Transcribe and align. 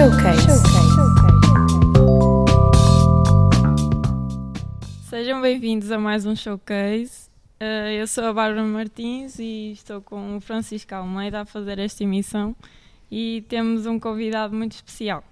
Showcase. 0.00 0.62
Sejam 5.10 5.42
bem-vindos 5.42 5.92
a 5.92 5.98
mais 5.98 6.24
um 6.24 6.34
showcase. 6.34 7.28
Uh, 7.60 7.90
eu 7.98 8.06
sou 8.06 8.24
a 8.24 8.32
Bárbara 8.32 8.64
Martins 8.64 9.38
e 9.38 9.72
estou 9.72 10.00
com 10.00 10.38
o 10.38 10.40
Francisco 10.40 10.94
Almeida 10.94 11.42
a 11.42 11.44
fazer 11.44 11.78
esta 11.78 12.02
emissão 12.02 12.56
e 13.10 13.44
temos 13.46 13.84
um 13.84 14.00
convidado 14.00 14.56
muito 14.56 14.72
especial. 14.72 15.22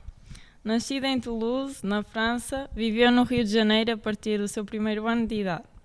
Nascido 0.63 1.07
em 1.07 1.19
Toulouse, 1.19 1.79
na 1.83 2.03
França, 2.03 2.69
viveu 2.77 3.11
no 3.11 3.23
Rio 3.23 3.45
de 3.45 3.51
Janeiro 3.51 3.95
a 3.95 3.97
partir 3.97 4.37
do 4.37 4.47
seu 4.47 4.67
primeiro 4.67 5.07
ano 5.07 5.27
de 5.27 5.37
idade. 5.37 5.78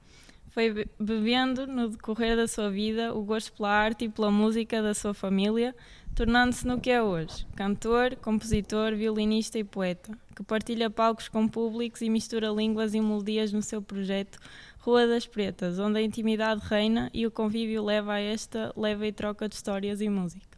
Foi 0.53 0.87
bebendo, 0.99 1.65
no 1.65 1.89
decorrer 1.89 2.37
da 2.37 2.47
sua 2.47 2.69
vida, 2.69 3.11
o 3.11 3.23
gosto 3.23 3.51
pela 3.53 3.71
arte 3.71 4.05
e 4.05 4.09
pela 4.09 4.29
música 4.29 4.83
da 4.83 4.93
sua 4.93 5.11
família, 5.11 5.75
tornando-se 6.13 6.67
no 6.67 6.79
que 6.79 6.91
é 6.91 7.01
hoje: 7.01 7.47
cantor, 7.55 8.15
compositor, 8.17 8.95
violinista 8.95 9.57
e 9.57 9.63
poeta, 9.63 10.15
que 10.35 10.43
partilha 10.43 10.91
palcos 10.91 11.27
com 11.27 11.47
públicos 11.47 12.03
e 12.03 12.09
mistura 12.09 12.49
línguas 12.49 12.93
e 12.93 13.01
melodias 13.01 13.51
no 13.51 13.63
seu 13.63 13.81
projeto 13.81 14.37
Rua 14.77 15.07
das 15.07 15.25
Pretas, 15.25 15.79
onde 15.79 15.97
a 15.97 16.03
intimidade 16.03 16.61
reina 16.63 17.09
e 17.11 17.25
o 17.25 17.31
convívio 17.31 17.83
leva 17.83 18.13
a 18.13 18.19
esta 18.19 18.71
leva 18.77 19.07
e 19.07 19.11
troca 19.11 19.49
de 19.49 19.55
histórias 19.55 20.01
e 20.01 20.07
música. 20.07 20.55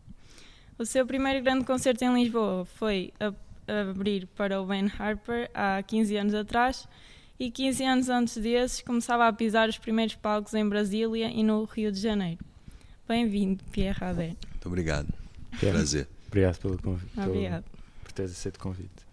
O 0.77 0.85
seu 0.85 1.07
primeiro 1.07 1.41
grande 1.41 1.63
concerto 1.63 2.03
em 2.03 2.13
Lisboa 2.13 2.65
foi 2.65 3.13
a, 3.17 3.33
abrir 3.89 4.27
para 4.35 4.61
o 4.61 4.65
Ben 4.65 4.91
Harper 4.99 5.49
há 5.53 5.81
15 5.81 6.17
anos 6.17 6.33
atrás 6.33 6.85
e 7.39 7.51
15 7.51 7.83
anos 7.83 8.09
antes 8.09 8.37
desses 8.37 8.81
começava 8.81 9.27
a 9.27 9.33
pisar 9.33 9.67
os 9.69 9.77
primeiros 9.77 10.15
palcos 10.15 10.53
em 10.53 10.67
Brasília 10.67 11.27
e 11.27 11.43
no 11.43 11.63
Rio 11.65 11.91
de 11.91 11.99
Janeiro. 11.99 12.39
Bem-vindo, 13.07 13.63
Pierre 13.71 13.97
Radet. 13.99 14.37
Muito 14.51 14.65
obrigado. 14.67 15.07
Pierre, 15.59 15.77
Prazer. 15.77 16.07
Obrigado 16.27 16.57
pelo 16.59 16.77
convite. 16.81 17.19
Obrigado. 17.19 17.65
Por 18.03 18.11
teres 18.11 18.31
aceito 18.31 18.55
o 18.57 18.59
convite. 18.59 19.05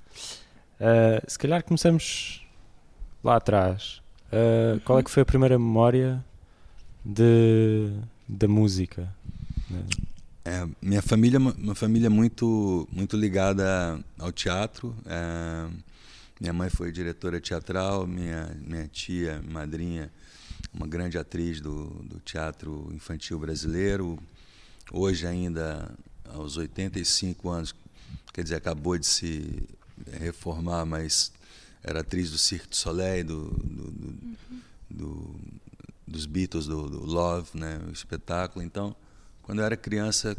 Uh, 0.81 1.23
se 1.31 1.39
calhar 1.39 1.62
começamos 1.62 2.47
lá 3.23 3.37
atrás. 3.37 4.00
Uh, 4.28 4.81
qual 4.81 4.98
é 4.98 5.03
que 5.03 5.11
foi 5.11 5.23
a 5.23 5.27
primeira 5.27 5.59
memória 5.59 6.25
de, 7.05 7.91
da 8.28 8.48
música? 8.48 9.12
É, 10.45 10.67
minha 10.81 11.03
família 11.03 11.37
é 11.37 11.41
uma 11.41 11.75
família 11.75 12.11
muito 12.11 12.89
muito 12.91 13.17
ligada 13.17 14.00
ao 14.19 14.33
teatro. 14.33 14.95
É, 15.06 15.69
minha 16.43 16.53
mãe 16.53 16.69
foi 16.69 16.91
diretora 16.91 17.41
teatral, 17.41 18.05
minha 18.05 18.53
minha 18.67 18.89
tia, 18.89 19.41
madrinha, 19.48 20.11
uma 20.75 20.89
grande 20.89 21.17
atriz 21.17 21.61
do, 21.61 21.87
do 22.03 22.19
teatro 22.19 22.91
infantil 22.93 23.39
brasileiro. 23.39 24.19
Hoje 24.91 25.25
ainda 25.25 25.89
aos 26.25 26.57
85 26.57 27.49
anos, 27.49 27.73
quer 28.33 28.43
dizer, 28.43 28.57
acabou 28.57 28.99
de 28.99 29.07
se 29.07 29.62
reformar, 30.19 30.84
mas 30.84 31.31
era 31.81 32.01
atriz 32.01 32.33
do 32.33 32.39
Cirque 32.39 32.71
du 32.71 32.77
Soleil, 32.77 33.25
do, 33.25 33.45
do, 33.45 33.91
do, 33.93 34.09
uhum. 34.09 34.61
do 34.91 35.41
dos 36.05 36.27
Beatles, 36.27 36.67
do, 36.67 37.06
Love, 37.06 37.51
né, 37.55 37.81
o 37.89 37.93
espetáculo. 37.93 38.65
Então, 38.65 38.97
quando 39.43 39.61
eu 39.61 39.65
era 39.65 39.77
criança 39.77 40.37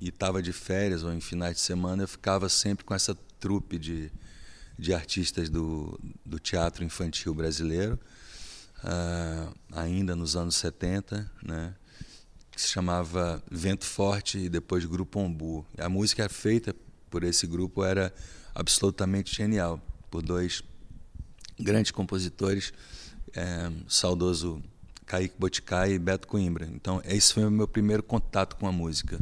e 0.00 0.08
estava 0.08 0.42
de 0.42 0.52
férias 0.52 1.04
ou 1.04 1.12
em 1.12 1.20
finais 1.20 1.54
de 1.54 1.60
semana, 1.60 2.02
eu 2.02 2.08
ficava 2.08 2.48
sempre 2.48 2.84
com 2.84 2.92
essa 2.92 3.16
trupe 3.38 3.78
de, 3.78 4.10
de 4.78 4.92
artistas 4.92 5.48
do, 5.48 5.98
do 6.24 6.38
teatro 6.38 6.84
infantil 6.84 7.34
brasileiro, 7.34 7.98
uh, 8.84 9.54
ainda 9.72 10.14
nos 10.14 10.36
anos 10.36 10.56
70, 10.56 11.30
né? 11.42 11.74
que 12.50 12.62
se 12.62 12.68
chamava 12.68 13.42
Vento 13.50 13.84
Forte 13.84 14.38
e 14.38 14.48
depois 14.48 14.84
Grupo 14.86 15.20
Ombu. 15.20 15.66
A 15.78 15.88
música 15.88 16.28
feita 16.28 16.74
por 17.10 17.22
esse 17.22 17.46
grupo 17.46 17.84
era 17.84 18.12
absolutamente 18.54 19.34
genial, 19.34 19.80
por 20.10 20.22
dois 20.22 20.62
grandes 21.60 21.90
compositores, 21.90 22.72
é, 23.34 23.70
saudoso 23.86 24.62
Kaique 25.04 25.34
Boticai 25.38 25.92
e 25.92 25.98
Beto 25.98 26.26
Coimbra. 26.26 26.66
Então, 26.72 27.00
esse 27.04 27.34
foi 27.34 27.44
o 27.44 27.50
meu 27.50 27.68
primeiro 27.68 28.02
contato 28.02 28.56
com 28.56 28.66
a 28.66 28.72
música. 28.72 29.18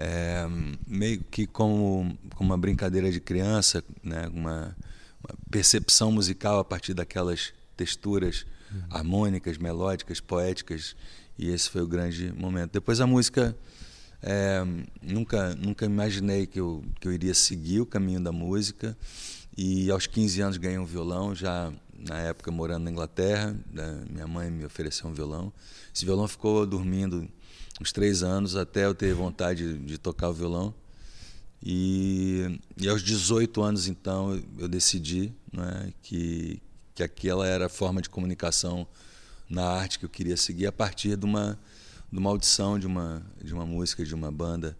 É, 0.00 0.46
meio 0.86 1.24
que 1.24 1.46
como, 1.46 2.16
como 2.36 2.50
uma 2.50 2.58
brincadeira 2.58 3.10
de 3.10 3.18
criança, 3.18 3.82
né, 4.02 4.28
uma, 4.32 4.76
uma 5.22 5.36
percepção 5.50 6.12
musical 6.12 6.60
a 6.60 6.64
partir 6.64 6.94
daquelas 6.94 7.52
texturas 7.76 8.46
uhum. 8.72 8.82
harmônicas, 8.90 9.58
melódicas, 9.58 10.20
poéticas 10.20 10.94
e 11.38 11.50
esse 11.50 11.70
foi 11.70 11.82
o 11.82 11.86
grande 11.86 12.32
momento. 12.32 12.72
Depois 12.72 13.00
a 13.00 13.06
música, 13.06 13.56
é, 14.20 14.64
nunca, 15.00 15.54
nunca 15.54 15.86
imaginei 15.86 16.46
que 16.46 16.58
eu, 16.58 16.84
que 17.00 17.06
eu 17.06 17.12
iria 17.12 17.32
seguir 17.32 17.80
o 17.80 17.86
caminho 17.86 18.20
da 18.20 18.32
música. 18.32 18.96
E 19.56 19.90
aos 19.90 20.06
15 20.06 20.40
anos 20.40 20.56
ganhei 20.56 20.78
um 20.78 20.84
violão, 20.84 21.34
já 21.34 21.72
na 21.96 22.18
época 22.18 22.50
morando 22.50 22.84
na 22.84 22.90
Inglaterra. 22.90 23.56
Né, 23.72 24.04
minha 24.10 24.26
mãe 24.26 24.50
me 24.50 24.64
ofereceu 24.64 25.08
um 25.08 25.14
violão. 25.14 25.52
Esse 25.94 26.04
violão 26.04 26.26
ficou 26.26 26.66
dormindo 26.66 27.28
uns 27.80 27.92
três 27.92 28.22
anos 28.22 28.56
até 28.56 28.84
eu 28.84 28.94
ter 28.94 29.14
vontade 29.14 29.74
de, 29.74 29.78
de 29.78 29.98
tocar 29.98 30.28
o 30.28 30.32
violão. 30.32 30.74
E, 31.62 32.60
e, 32.76 32.88
aos 32.88 33.02
18 33.02 33.62
anos, 33.62 33.88
então, 33.88 34.40
eu 34.58 34.68
decidi 34.68 35.32
né, 35.52 35.92
que, 36.02 36.62
que 36.94 37.02
aquela 37.02 37.46
era 37.46 37.66
a 37.66 37.68
forma 37.68 38.00
de 38.00 38.08
comunicação 38.08 38.86
na 39.48 39.64
arte 39.64 39.98
que 39.98 40.04
eu 40.04 40.08
queria 40.08 40.36
seguir 40.36 40.66
a 40.66 40.72
partir 40.72 41.16
de 41.16 41.24
uma, 41.24 41.58
de 42.12 42.18
uma 42.18 42.30
audição 42.30 42.78
de 42.78 42.86
uma, 42.86 43.22
de 43.42 43.52
uma 43.52 43.66
música 43.66 44.04
de 44.04 44.14
uma 44.14 44.30
banda 44.30 44.76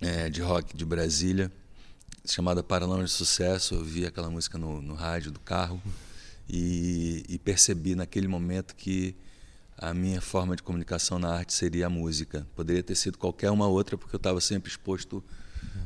é, 0.00 0.30
de 0.30 0.40
rock 0.40 0.76
de 0.76 0.84
Brasília 0.84 1.50
chamada 2.24 2.62
Paralama 2.62 3.04
de 3.04 3.10
Sucesso. 3.10 3.74
Eu 3.74 3.84
vi 3.84 4.06
aquela 4.06 4.30
música 4.30 4.56
no, 4.56 4.80
no 4.80 4.94
rádio 4.94 5.30
do 5.30 5.40
carro 5.40 5.82
e, 6.48 7.24
e 7.28 7.38
percebi 7.38 7.94
naquele 7.94 8.28
momento 8.28 8.74
que 8.74 9.14
a 9.82 9.92
minha 9.92 10.20
forma 10.20 10.54
de 10.54 10.62
comunicação 10.62 11.18
na 11.18 11.28
arte 11.34 11.52
seria 11.52 11.86
a 11.86 11.90
música. 11.90 12.46
Poderia 12.54 12.84
ter 12.84 12.94
sido 12.94 13.18
qualquer 13.18 13.50
uma 13.50 13.66
outra, 13.66 13.98
porque 13.98 14.14
eu 14.14 14.18
estava 14.18 14.40
sempre 14.40 14.70
exposto 14.70 15.22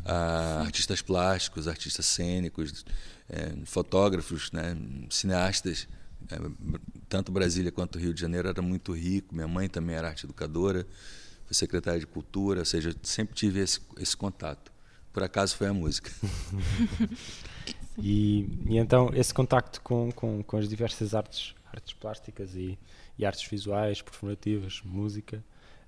a 0.05 0.61
artistas 0.61 1.01
plásticos, 1.01 1.67
artistas 1.67 2.05
cênicos, 2.05 2.85
é, 3.27 3.55
fotógrafos, 3.65 4.53
né, 4.53 4.77
cineastas. 5.09 5.89
É, 6.31 6.37
tanto 7.09 7.33
Brasília 7.33 7.73
quanto 7.73 7.99
Rio 7.99 8.13
de 8.13 8.21
Janeiro 8.21 8.47
era 8.49 8.61
muito 8.61 8.93
rico. 8.93 9.35
Minha 9.35 9.49
mãe 9.49 9.67
também 9.67 9.97
era 9.97 10.09
arte 10.09 10.27
educadora, 10.27 10.87
foi 11.47 11.55
secretária 11.55 11.99
de 11.99 12.07
cultura, 12.07 12.61
ou 12.61 12.67
seja, 12.67 12.95
sempre 13.03 13.35
tive 13.35 13.61
esse, 13.61 13.81
esse 13.99 14.15
contato. 14.15 14.71
Por 15.11 15.23
acaso 15.23 15.57
foi 15.57 15.69
a 15.69 15.73
música. 15.73 16.11
e, 17.97 18.47
e, 18.67 18.77
então 18.77 19.11
esse 19.15 19.33
contacto 19.33 19.81
com, 19.81 20.13
com, 20.13 20.43
com 20.43 20.57
as 20.59 20.69
diversas 20.69 21.15
artes, 21.15 21.55
artes 21.73 21.95
plásticas 21.95 22.55
e, 22.55 22.79
e 23.19 23.25
artes 23.25 23.49
visuais, 23.49 24.03
performativas, 24.03 24.83
música, 24.85 25.43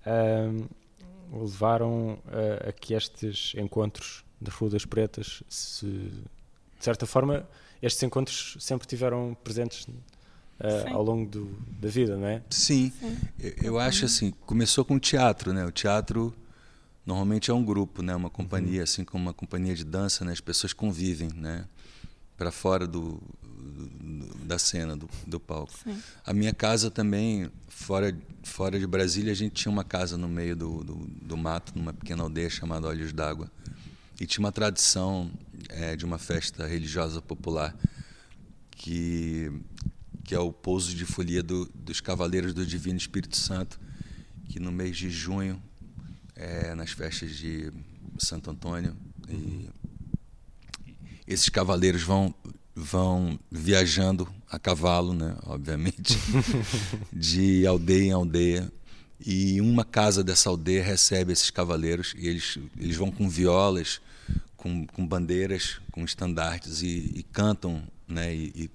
um, 0.06 1.40
levaram 1.40 2.18
a, 2.26 2.68
a, 2.68 2.72
que 2.72 2.94
estes 2.94 3.52
encontros 3.56 4.24
de 4.40 4.50
Rua 4.50 4.70
das 4.70 4.84
Pretas, 4.84 5.42
se, 5.48 5.86
de 5.86 6.84
certa 6.84 7.06
forma, 7.06 7.46
estes 7.82 8.02
encontros 8.02 8.56
sempre 8.60 8.86
tiveram 8.86 9.36
presentes 9.42 9.86
uh, 10.60 10.94
ao 10.94 11.02
longo 11.02 11.28
do, 11.28 11.58
da 11.80 11.88
vida, 11.88 12.16
não 12.16 12.26
é? 12.26 12.42
Sim, 12.50 12.92
Sim. 12.98 13.18
Eu, 13.38 13.52
eu, 13.62 13.78
acho 13.78 14.04
assim, 14.04 14.30
começou 14.46 14.84
com 14.84 14.94
o 14.94 15.00
teatro, 15.00 15.52
né? 15.52 15.64
O 15.64 15.72
teatro 15.72 16.34
normalmente 17.04 17.50
é 17.50 17.54
um 17.54 17.64
grupo, 17.64 18.02
né? 18.02 18.14
Uma 18.14 18.30
companhia, 18.30 18.78
uhum. 18.78 18.84
assim 18.84 19.04
como 19.04 19.24
uma 19.24 19.34
companhia 19.34 19.74
de 19.74 19.84
dança, 19.84 20.24
né? 20.24 20.32
As 20.32 20.40
pessoas 20.40 20.72
convivem, 20.72 21.30
né? 21.34 21.64
Para 22.38 22.50
fora 22.50 22.86
do, 22.86 23.20
do, 23.42 24.34
da 24.44 24.58
cena, 24.58 24.96
do, 24.96 25.08
do 25.26 25.38
palco. 25.38 25.74
Sim. 25.84 26.00
A 26.24 26.32
minha 26.32 26.54
casa 26.54 26.90
também, 26.90 27.50
fora, 27.68 28.16
fora 28.42 28.78
de 28.78 28.86
Brasília, 28.86 29.32
a 29.32 29.36
gente 29.36 29.52
tinha 29.52 29.70
uma 29.70 29.84
casa 29.84 30.16
no 30.16 30.28
meio 30.28 30.56
do, 30.56 30.82
do, 30.82 30.94
do 30.94 31.36
mato, 31.36 31.72
numa 31.76 31.92
pequena 31.92 32.22
aldeia 32.22 32.48
chamada 32.48 32.86
Olhos 32.86 33.12
d'Água. 33.12 33.50
E 34.18 34.26
tinha 34.26 34.42
uma 34.42 34.52
tradição 34.52 35.30
é, 35.68 35.94
de 35.94 36.06
uma 36.06 36.16
festa 36.16 36.66
religiosa 36.66 37.20
popular 37.20 37.76
que 38.70 39.52
que 40.28 40.34
é 40.34 40.38
o 40.38 40.52
pouso 40.52 40.94
de 40.94 41.06
folia 41.06 41.42
do, 41.42 41.64
dos 41.74 42.02
Cavaleiros 42.02 42.52
do 42.52 42.66
Divino 42.66 42.98
Espírito 42.98 43.34
Santo, 43.34 43.80
que 44.46 44.60
no 44.60 44.70
mês 44.70 44.94
de 44.94 45.08
junho, 45.08 45.58
é, 46.36 46.74
nas 46.74 46.90
festas 46.90 47.34
de 47.34 47.72
Santo 48.18 48.50
Antônio, 48.50 48.94
e 49.26 49.70
esses 51.28 51.48
cavaleiros 51.48 52.02
vão 52.02 52.34
vão 52.74 53.38
viajando 53.50 54.28
a 54.48 54.56
cavalo, 54.56 55.12
né, 55.12 55.36
obviamente, 55.44 56.16
de 57.12 57.66
aldeia 57.66 58.04
em 58.04 58.12
aldeia. 58.12 58.72
E 59.26 59.60
uma 59.60 59.84
casa 59.84 60.22
dessa 60.22 60.48
aldeia 60.48 60.82
recebe 60.82 61.32
esses 61.32 61.50
cavaleiros 61.50 62.14
e 62.16 62.28
eles, 62.28 62.56
eles 62.78 62.96
vão 62.96 63.10
com 63.10 63.28
violas, 63.28 64.00
com, 64.56 64.86
com 64.86 65.04
bandeiras, 65.04 65.80
com 65.90 66.04
estandartes 66.04 66.82
e, 66.82 67.12
e 67.16 67.26
cantam 67.32 67.82
né, 68.06 68.32
e, 68.32 68.52
e 68.54 68.70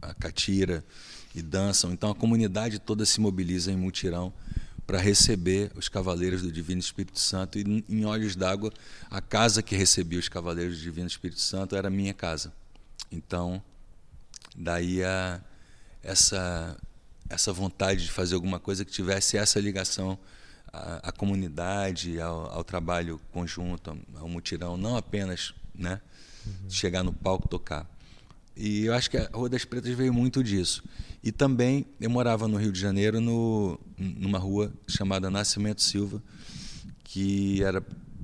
a 0.00 0.14
catira 0.14 0.82
e 1.34 1.42
dançam. 1.42 1.92
Então 1.92 2.10
a 2.10 2.14
comunidade 2.14 2.78
toda 2.78 3.04
se 3.04 3.20
mobiliza 3.20 3.70
em 3.70 3.76
mutirão 3.76 4.32
para 4.86 4.98
receber 4.98 5.70
os 5.74 5.88
cavaleiros 5.88 6.42
do 6.42 6.50
Divino 6.50 6.80
Espírito 6.80 7.18
Santo 7.18 7.58
e 7.58 7.84
em 7.88 8.04
Olhos 8.04 8.34
d'Água 8.36 8.72
a 9.10 9.20
casa 9.20 9.62
que 9.62 9.76
recebia 9.76 10.18
os 10.18 10.28
cavaleiros 10.28 10.78
do 10.78 10.82
Divino 10.82 11.06
Espírito 11.06 11.40
Santo 11.40 11.76
era 11.76 11.88
a 11.88 11.90
minha 11.90 12.12
casa. 12.12 12.52
Então, 13.10 13.62
daí 14.56 15.02
a, 15.04 15.40
essa 16.02 16.76
essa 17.32 17.52
vontade 17.52 18.04
de 18.04 18.10
fazer 18.10 18.34
alguma 18.34 18.60
coisa 18.60 18.84
que 18.84 18.92
tivesse 18.92 19.38
essa 19.38 19.58
ligação 19.58 20.18
à, 20.70 21.08
à 21.08 21.12
comunidade, 21.12 22.20
ao, 22.20 22.50
ao, 22.50 22.64
trabalho 22.64 23.20
conjunto, 23.32 23.96
ao 24.16 24.28
mutirão, 24.28 24.76
não 24.76 24.96
apenas, 24.96 25.54
né, 25.74 26.00
uhum. 26.44 26.70
chegar 26.70 27.02
no 27.02 27.12
palco 27.12 27.48
tocar. 27.48 27.88
E 28.56 28.84
eu 28.84 28.94
acho 28.94 29.10
que 29.10 29.16
a 29.16 29.28
Rua 29.32 29.48
das 29.48 29.64
Pretas 29.64 29.94
veio 29.94 30.12
muito 30.12 30.42
disso. 30.42 30.82
E 31.22 31.32
também 31.32 31.86
eu 32.00 32.10
morava 32.10 32.46
no 32.46 32.56
Rio 32.56 32.72
de 32.72 32.80
Janeiro, 32.80 33.20
no, 33.20 33.78
numa 33.96 34.38
rua 34.38 34.72
chamada 34.86 35.30
Nascimento 35.30 35.80
Silva, 35.80 36.22
que 37.04 37.62
era 37.62 37.82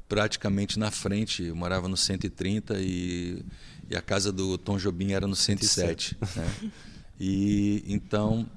praticamente 0.08 0.78
na 0.78 0.90
frente. 0.90 1.44
Eu 1.44 1.56
morava 1.56 1.88
no 1.88 1.96
130 1.96 2.78
e, 2.80 3.42
e 3.88 3.96
a 3.96 4.02
casa 4.02 4.32
do 4.32 4.58
Tom 4.58 4.76
Jobim 4.76 5.12
era 5.12 5.26
no 5.26 5.36
107. 5.36 6.16
107. 6.18 6.38
Né? 6.38 6.72
E 7.20 7.84
então, 7.86 8.48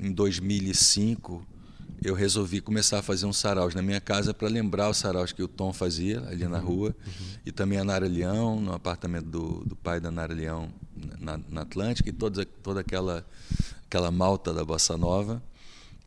em 0.00 0.12
2005, 0.12 1.46
eu 2.02 2.14
resolvi 2.14 2.60
começar 2.60 2.98
a 2.98 3.02
fazer 3.02 3.26
uns 3.26 3.36
saraus 3.36 3.74
na 3.74 3.82
minha 3.82 4.00
casa 4.00 4.32
para 4.32 4.48
lembrar 4.48 4.88
os 4.88 4.96
saraus 4.96 5.32
que 5.32 5.42
o 5.42 5.48
Tom 5.48 5.72
fazia 5.72 6.20
ali 6.26 6.46
na 6.48 6.58
uhum, 6.58 6.64
rua 6.64 6.96
uhum. 7.06 7.26
e 7.44 7.52
também 7.52 7.78
a 7.78 7.84
Nara 7.84 8.08
Leão, 8.08 8.58
no 8.58 8.72
apartamento 8.72 9.26
do, 9.26 9.64
do 9.64 9.76
pai 9.76 10.00
da 10.00 10.10
Nara 10.10 10.32
Leão 10.32 10.72
na, 11.18 11.38
na 11.48 11.60
Atlântica 11.62 12.08
e 12.08 12.12
toda, 12.12 12.44
toda 12.44 12.80
aquela, 12.80 13.26
aquela 13.84 14.10
malta 14.10 14.52
da 14.52 14.64
Bossa 14.64 14.96
Nova. 14.96 15.42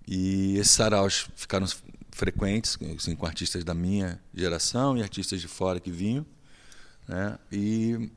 E 0.08 0.58
esses 0.58 0.72
saraus 0.72 1.30
ficaram 1.36 1.68
frequentes 2.12 2.78
assim, 2.98 3.16
com 3.16 3.26
artistas 3.26 3.64
da 3.64 3.74
minha 3.74 4.20
geração 4.34 4.98
e 4.98 5.04
artistas 5.04 5.40
de 5.40 5.48
fora 5.48 5.80
que 5.80 5.92
vinham. 5.92 6.26
Né? 7.08 7.38
E, 7.52 8.10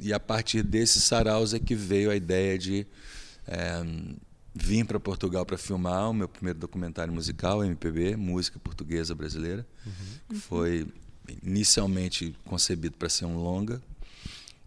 e 0.00 0.12
a 0.12 0.20
partir 0.20 0.62
desses 0.62 1.02
saraus 1.02 1.52
é 1.52 1.58
que 1.58 1.74
veio 1.74 2.10
a 2.10 2.16
ideia 2.16 2.56
de 2.56 2.86
é, 3.46 3.84
Vim 4.54 4.84
para 4.84 5.00
Portugal 5.00 5.44
para 5.44 5.58
filmar 5.58 6.08
o 6.10 6.14
meu 6.14 6.28
primeiro 6.28 6.58
documentário 6.58 7.12
musical, 7.12 7.64
MPB, 7.64 8.16
música 8.16 8.58
portuguesa 8.60 9.12
brasileira, 9.12 9.66
uhum. 9.84 9.92
que 10.28 10.36
foi 10.36 10.86
inicialmente 11.42 12.36
concebido 12.44 12.96
para 12.96 13.08
ser 13.08 13.24
um 13.24 13.36
longa 13.36 13.82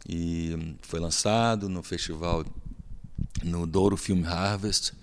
e 0.07 0.75
foi 0.81 0.99
lançado 0.99 1.69
no 1.69 1.81
festival 1.83 2.45
no 3.43 3.65
Douro 3.65 3.95
Film 3.95 4.25
Harvest 4.25 4.93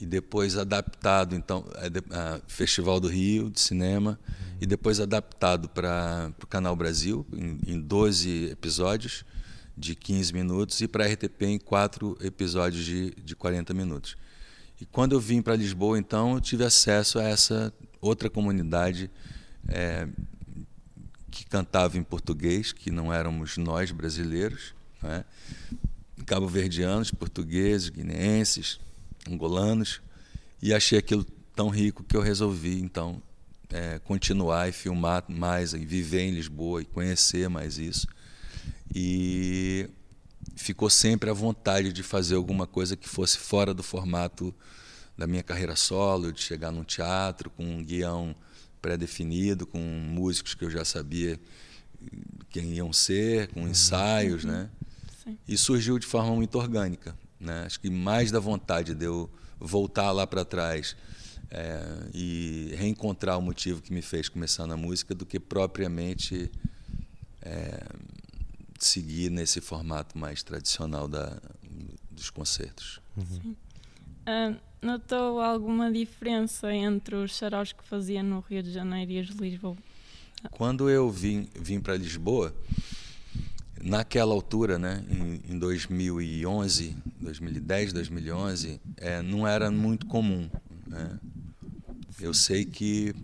e 0.00 0.06
depois 0.06 0.56
adaptado 0.56 1.34
então 1.34 1.64
a 2.10 2.40
Festival 2.46 3.00
do 3.00 3.08
Rio 3.08 3.50
de 3.50 3.60
cinema 3.60 4.18
uhum. 4.28 4.56
e 4.60 4.66
depois 4.66 5.00
adaptado 5.00 5.68
para 5.68 6.32
o 6.42 6.46
canal 6.46 6.74
Brasil 6.76 7.26
em, 7.32 7.58
em 7.74 7.80
12 7.80 8.46
episódios 8.50 9.24
de 9.78 9.94
15 9.94 10.32
minutos 10.32 10.80
e 10.80 10.88
para 10.88 11.04
a 11.04 11.08
RTP 11.08 11.42
em 11.42 11.58
quatro 11.58 12.18
episódios 12.20 12.84
de, 12.84 13.10
de 13.22 13.36
40 13.36 13.72
minutos. 13.72 14.16
E 14.80 14.84
quando 14.84 15.12
eu 15.12 15.20
vim 15.20 15.40
para 15.40 15.56
Lisboa, 15.56 15.98
então, 15.98 16.34
eu 16.34 16.40
tive 16.40 16.64
acesso 16.64 17.18
a 17.18 17.22
essa 17.22 17.72
outra 18.00 18.28
comunidade 18.28 19.10
é, 19.68 20.08
que 21.30 21.44
cantava 21.46 21.96
em 21.96 22.02
português, 22.02 22.72
que 22.72 22.90
não 22.90 23.12
éramos 23.12 23.56
nós 23.56 23.90
brasileiros, 23.90 24.74
né? 25.02 25.24
cabo-verdianos, 26.26 27.10
portugueses, 27.10 27.88
guineenses, 27.88 28.78
angolanos, 29.28 30.00
e 30.60 30.74
achei 30.74 30.98
aquilo 30.98 31.24
tão 31.54 31.68
rico 31.68 32.04
que 32.04 32.16
eu 32.16 32.20
resolvi, 32.20 32.80
então, 32.80 33.22
é, 33.70 33.98
continuar 34.00 34.68
e 34.68 34.72
filmar 34.72 35.24
mais, 35.28 35.72
e 35.72 35.84
viver 35.84 36.22
em 36.22 36.32
Lisboa 36.32 36.82
e 36.82 36.84
conhecer 36.84 37.48
mais 37.48 37.78
isso 37.78 38.06
e 38.94 39.88
ficou 40.56 40.90
sempre 40.90 41.30
à 41.30 41.32
vontade 41.32 41.92
de 41.92 42.02
fazer 42.02 42.34
alguma 42.34 42.66
coisa 42.66 42.96
que 42.96 43.08
fosse 43.08 43.38
fora 43.38 43.72
do 43.72 43.82
formato 43.82 44.54
da 45.16 45.26
minha 45.26 45.42
carreira 45.42 45.74
solo, 45.74 46.32
de 46.32 46.40
chegar 46.40 46.70
num 46.70 46.84
teatro 46.84 47.50
com 47.50 47.64
um 47.64 47.82
guião 47.82 48.34
pré-definido, 48.80 49.66
com 49.66 49.78
músicos 49.78 50.54
que 50.54 50.64
eu 50.64 50.70
já 50.70 50.84
sabia 50.84 51.38
quem 52.50 52.74
iam 52.74 52.92
ser, 52.92 53.48
com 53.48 53.62
uhum. 53.62 53.68
ensaios, 53.68 54.44
uhum. 54.44 54.50
né? 54.50 54.70
Sim. 55.24 55.38
E 55.46 55.58
surgiu 55.58 55.98
de 55.98 56.06
forma 56.06 56.34
muito 56.34 56.56
orgânica, 56.56 57.16
né? 57.40 57.64
Acho 57.66 57.80
que 57.80 57.90
mais 57.90 58.30
da 58.30 58.38
vontade 58.38 58.94
de 58.94 59.04
eu 59.04 59.28
voltar 59.58 60.12
lá 60.12 60.26
para 60.26 60.44
trás 60.44 60.96
é, 61.50 61.82
e 62.14 62.74
reencontrar 62.76 63.38
o 63.38 63.42
motivo 63.42 63.82
que 63.82 63.92
me 63.92 64.02
fez 64.02 64.28
começar 64.28 64.66
na 64.66 64.76
música 64.76 65.14
do 65.14 65.26
que 65.26 65.40
propriamente 65.40 66.50
é, 67.42 67.86
seguir 68.84 69.30
nesse 69.30 69.60
formato 69.60 70.16
mais 70.16 70.42
tradicional 70.42 71.08
da, 71.08 71.40
dos 72.10 72.30
concertos. 72.30 73.00
Uhum. 73.16 73.54
Uh, 74.26 74.56
notou 74.82 75.40
alguma 75.40 75.90
diferença 75.90 76.72
entre 76.72 77.14
os 77.14 77.36
saraus 77.36 77.72
que 77.72 77.82
fazia 77.84 78.22
no 78.22 78.40
Rio 78.40 78.62
de 78.62 78.72
Janeiro 78.72 79.12
e 79.12 79.20
os 79.20 79.28
de 79.28 79.38
Lisboa? 79.38 79.76
Quando 80.50 80.88
eu 80.88 81.10
vim, 81.10 81.48
vim 81.54 81.80
para 81.80 81.96
Lisboa, 81.96 82.54
naquela 83.82 84.32
altura, 84.32 84.78
né, 84.78 85.04
em, 85.08 85.54
em 85.54 85.58
2011, 85.58 86.96
2010, 87.20 87.92
2011, 87.92 88.80
é, 88.96 89.22
não 89.22 89.46
era 89.46 89.70
muito 89.70 90.06
comum. 90.06 90.48
Né? 90.86 91.18
Eu 92.20 92.34
sei 92.34 92.64
que 92.64 93.14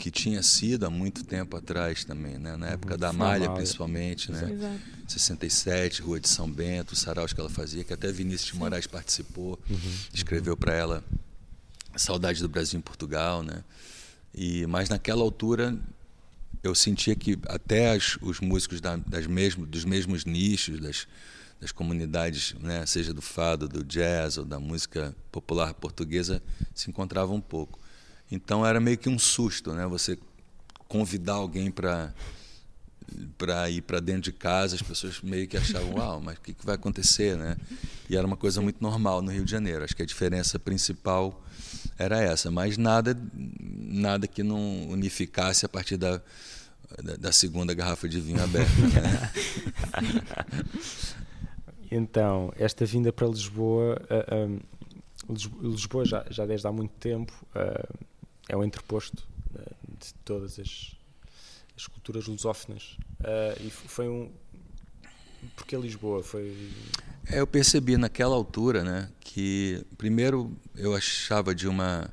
que 0.00 0.10
tinha 0.10 0.42
sido 0.42 0.86
há 0.86 0.90
muito 0.90 1.22
tempo 1.22 1.56
atrás 1.56 2.04
também, 2.04 2.38
né? 2.38 2.56
na 2.56 2.68
época 2.68 2.96
da 2.96 3.12
Malha, 3.12 3.50
principalmente, 3.50 4.32
né? 4.32 4.50
Exato. 4.50 4.80
67, 5.06 6.02
Rua 6.02 6.18
de 6.18 6.28
São 6.28 6.50
Bento, 6.50 6.92
os 6.92 7.00
saraus 7.00 7.32
que 7.32 7.40
ela 7.40 7.50
fazia, 7.50 7.84
que 7.84 7.92
até 7.92 8.10
Vinícius 8.10 8.52
de 8.52 8.58
Moraes 8.58 8.86
participou, 8.86 9.58
uhum. 9.68 9.92
escreveu 10.14 10.56
para 10.56 10.74
ela 10.74 11.04
Saudade 11.96 12.40
do 12.40 12.48
Brasil 12.48 12.78
em 12.78 12.82
Portugal, 12.82 13.42
né? 13.42 13.62
E 14.34 14.64
mas 14.66 14.88
naquela 14.88 15.22
altura 15.22 15.76
eu 16.62 16.74
sentia 16.74 17.14
que 17.14 17.38
até 17.46 17.90
as, 17.90 18.16
os 18.22 18.40
músicos 18.40 18.80
da, 18.80 18.96
das 18.96 19.26
mesmo, 19.26 19.66
dos 19.66 19.84
mesmos 19.84 20.24
nichos, 20.24 20.80
das, 20.80 21.06
das 21.60 21.72
comunidades, 21.72 22.54
né, 22.60 22.86
seja 22.86 23.12
do 23.12 23.22
fado, 23.22 23.68
do 23.68 23.82
jazz 23.84 24.38
ou 24.38 24.44
da 24.44 24.60
música 24.60 25.14
popular 25.32 25.74
portuguesa, 25.74 26.42
se 26.74 26.88
encontravam 26.88 27.36
um 27.36 27.40
pouco. 27.40 27.78
Então 28.30 28.64
era 28.64 28.80
meio 28.80 28.96
que 28.96 29.08
um 29.08 29.18
susto, 29.18 29.72
né? 29.72 29.86
Você 29.86 30.18
convidar 30.88 31.34
alguém 31.34 31.70
para 31.70 32.12
para 33.36 33.68
ir 33.68 33.82
para 33.82 33.98
dentro 33.98 34.22
de 34.22 34.32
casa, 34.32 34.76
as 34.76 34.82
pessoas 34.82 35.20
meio 35.20 35.48
que 35.48 35.56
achavam, 35.56 35.94
uau, 35.96 36.20
mas 36.20 36.36
o 36.36 36.40
que, 36.40 36.54
que 36.54 36.64
vai 36.64 36.76
acontecer, 36.76 37.36
né? 37.36 37.56
E 38.08 38.16
era 38.16 38.24
uma 38.24 38.36
coisa 38.36 38.60
muito 38.60 38.80
normal 38.80 39.20
no 39.20 39.32
Rio 39.32 39.44
de 39.44 39.50
Janeiro. 39.50 39.82
Acho 39.82 39.96
que 39.96 40.02
a 40.02 40.06
diferença 40.06 40.60
principal 40.60 41.42
era 41.98 42.20
essa, 42.20 42.50
mas 42.50 42.76
nada 42.78 43.16
nada 43.34 44.28
que 44.28 44.42
não 44.42 44.88
unificasse 44.88 45.66
a 45.66 45.68
partir 45.68 45.96
da, 45.96 46.22
da, 47.02 47.16
da 47.16 47.32
segunda 47.32 47.74
garrafa 47.74 48.08
de 48.08 48.20
vinho 48.20 48.42
aberta. 48.42 48.70
Né? 48.80 49.32
então, 51.90 52.52
esta 52.56 52.86
vinda 52.86 53.12
para 53.12 53.26
Lisboa, 53.26 54.00
uh, 54.08 54.46
um, 55.28 55.68
Lisboa 55.68 56.04
já, 56.04 56.24
já 56.30 56.46
desde 56.46 56.66
há 56.66 56.72
muito 56.72 56.92
tempo 56.92 57.32
uh, 57.56 58.09
é 58.50 58.56
o 58.56 58.64
entreposto 58.64 59.26
uh, 59.54 59.96
de 59.98 60.12
todas 60.24 60.58
as, 60.58 60.96
as 61.76 61.86
culturas 61.86 62.26
lusófonas. 62.26 62.96
Uh, 63.20 63.66
e 63.66 63.70
foi 63.70 64.08
um. 64.08 64.30
Porque 65.54 65.76
Lisboa 65.76 66.22
foi. 66.22 66.70
É, 67.26 67.40
eu 67.40 67.46
percebi 67.46 67.96
naquela 67.96 68.34
altura, 68.34 68.82
né, 68.82 69.08
que 69.20 69.86
primeiro 69.96 70.54
eu 70.74 70.94
achava 70.94 71.54
de 71.54 71.68
uma 71.68 72.12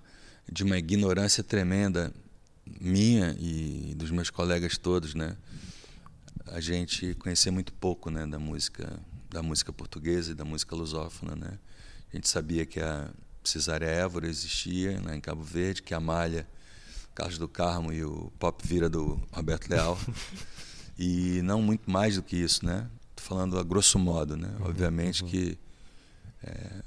de 0.50 0.64
uma 0.64 0.78
ignorância 0.78 1.44
tremenda 1.44 2.14
minha 2.80 3.36
e 3.38 3.94
dos 3.96 4.12
meus 4.12 4.30
colegas 4.30 4.78
todos, 4.78 5.14
né? 5.14 5.36
A 6.46 6.62
gente 6.62 7.16
conhecia 7.16 7.52
muito 7.52 7.74
pouco, 7.74 8.10
né, 8.10 8.26
da 8.26 8.40
música 8.40 8.98
da 9.30 9.44
música 9.44 9.74
portuguesa 9.74 10.32
e 10.32 10.36
da 10.36 10.46
música 10.46 10.74
lusófona, 10.76 11.36
né? 11.36 11.60
A 12.14 12.16
gente 12.16 12.30
sabia 12.30 12.66
que 12.66 12.80
a 12.80 13.12
Cesária 13.48 13.86
Évora 13.86 14.28
existia 14.28 15.00
né, 15.02 15.16
em 15.16 15.22
Cabo 15.22 15.44
Verde, 15.44 15.82
que 15.82 15.94
a 15.94 16.00
Malha, 16.00 16.48
Carlos 17.16 17.38
do 17.38 17.48
Carmo 17.48 17.92
e 17.92 18.04
o 18.04 18.32
Pop 18.38 18.62
Vira 18.68 18.90
do 18.90 19.20
Roberto 19.32 19.70
Leal. 19.70 19.98
e 20.98 21.42
não 21.42 21.62
muito 21.62 21.90
mais 21.90 22.16
do 22.16 22.24
que 22.24 22.36
isso, 22.36 22.66
né? 22.66 22.88
Tô 23.16 23.24
falando 23.24 23.58
a 23.58 23.64
grosso 23.64 23.98
modo, 23.98 24.38
né? 24.38 24.50
Uhum, 24.60 24.68
Obviamente 24.68 25.24
uhum. 25.24 25.30
que 25.30 25.58
é, 26.44 26.84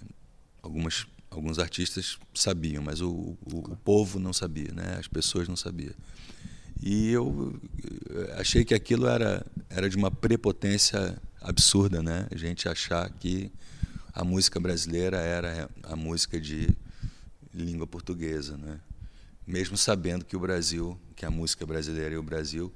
algumas, 0.62 1.06
alguns 1.30 1.58
artistas 1.58 2.18
sabiam, 2.34 2.82
mas 2.82 3.00
o, 3.00 3.10
o, 3.10 3.72
o, 3.72 3.76
povo 3.76 4.18
não 4.18 4.32
sabia, 4.32 4.72
né? 4.72 4.96
As 4.98 5.08
pessoas 5.08 5.48
não 5.48 5.56
sabiam. 5.56 5.94
E 6.82 7.10
eu 7.10 7.60
achei 8.38 8.64
que 8.64 8.74
aquilo 8.74 9.06
era, 9.06 9.44
era 9.68 9.88
de 9.90 9.96
uma 9.96 10.10
prepotência 10.10 11.20
absurda, 11.40 12.02
né? 12.02 12.26
A 12.30 12.36
gente 12.36 12.68
achar 12.68 13.08
que 13.10 13.50
a 14.12 14.24
música 14.24 14.58
brasileira 14.58 15.18
era 15.18 15.70
a 15.84 15.96
música 15.96 16.40
de, 16.40 16.76
língua 17.52 17.86
portuguesa, 17.86 18.56
né? 18.56 18.80
Mesmo 19.46 19.76
sabendo 19.76 20.24
que 20.24 20.36
o 20.36 20.40
Brasil, 20.40 20.98
que 21.16 21.26
a 21.26 21.30
música 21.30 21.66
brasileira 21.66 22.14
e 22.14 22.18
o 22.18 22.22
Brasil 22.22 22.72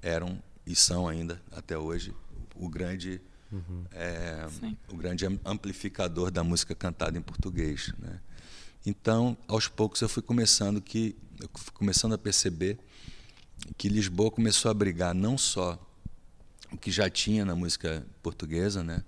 eram 0.00 0.42
e 0.66 0.74
são 0.74 1.06
ainda 1.06 1.40
até 1.52 1.76
hoje 1.76 2.14
o 2.54 2.68
grande 2.68 3.20
uhum. 3.52 3.84
é, 3.92 4.48
o 4.88 4.96
grande 4.96 5.26
amplificador 5.44 6.30
da 6.30 6.42
música 6.42 6.74
cantada 6.74 7.18
em 7.18 7.22
português, 7.22 7.92
né? 7.98 8.20
Então, 8.84 9.36
aos 9.48 9.68
poucos 9.68 10.00
eu 10.00 10.08
fui 10.08 10.22
começando 10.22 10.80
que 10.80 11.16
eu 11.40 11.48
fui 11.54 11.72
começando 11.74 12.14
a 12.14 12.18
perceber 12.18 12.78
que 13.76 13.88
Lisboa 13.88 14.30
começou 14.30 14.70
a 14.70 14.74
brigar 14.74 15.14
não 15.14 15.36
só 15.36 15.78
o 16.72 16.78
que 16.78 16.90
já 16.90 17.10
tinha 17.10 17.44
na 17.44 17.54
música 17.54 18.06
portuguesa, 18.22 18.82
né? 18.82 19.04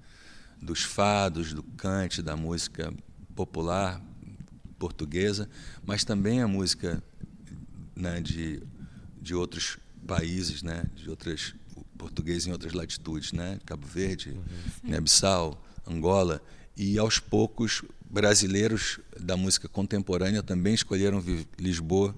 Dos 0.61 0.83
fados, 0.83 1.53
do 1.53 1.63
cante, 1.63 2.23
da 2.23 2.37
música 2.37 2.93
popular 3.35 4.03
portuguesa, 4.79 5.49
mas 5.85 6.05
também 6.05 6.41
a 6.41 6.49
música 6.49 7.03
né, 7.95 8.21
de, 8.21 8.63
de 9.21 9.35
outros 9.35 9.79
países, 10.07 10.63
né, 10.63 10.85
de 10.95 11.11
outras 11.11 11.55
português 11.97 12.47
em 12.47 12.53
outras 12.53 12.73
latitudes, 12.73 13.33
né, 13.33 13.59
Cabo 13.67 13.87
Verde, 13.87 14.31
uhum. 14.31 14.43
Guiné-Bissau, 14.85 15.63
Angola, 15.87 16.41
e 16.77 16.97
aos 16.97 17.19
poucos 17.19 17.83
brasileiros 18.09 19.01
da 19.19 19.37
música 19.37 19.69
contemporânea 19.69 20.43
também 20.43 20.75
escolheram 20.75 21.23
Lisboa 21.59 22.15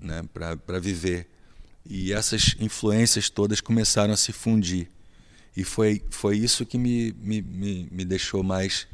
né, 0.00 0.22
para 0.32 0.80
viver. 0.80 1.28
E 1.84 2.12
essas 2.12 2.56
influências 2.58 3.28
todas 3.28 3.60
começaram 3.60 4.12
a 4.12 4.16
se 4.16 4.32
fundir. 4.32 4.88
E 5.56 5.64
foi, 5.64 6.02
foi 6.10 6.36
isso 6.36 6.64
que 6.64 6.78
me, 6.78 7.12
me, 7.12 7.42
me, 7.42 7.88
me 7.90 8.04
deixou 8.04 8.42
mais. 8.42 8.86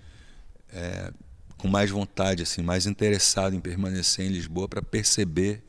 É, 0.72 1.12
com 1.56 1.68
mais 1.68 1.90
vontade, 1.90 2.42
assim, 2.42 2.60
mais 2.60 2.86
interessado 2.86 3.54
em 3.54 3.60
permanecer 3.60 4.26
em 4.26 4.28
Lisboa 4.28 4.68
para 4.68 4.82
perceber 4.82 5.64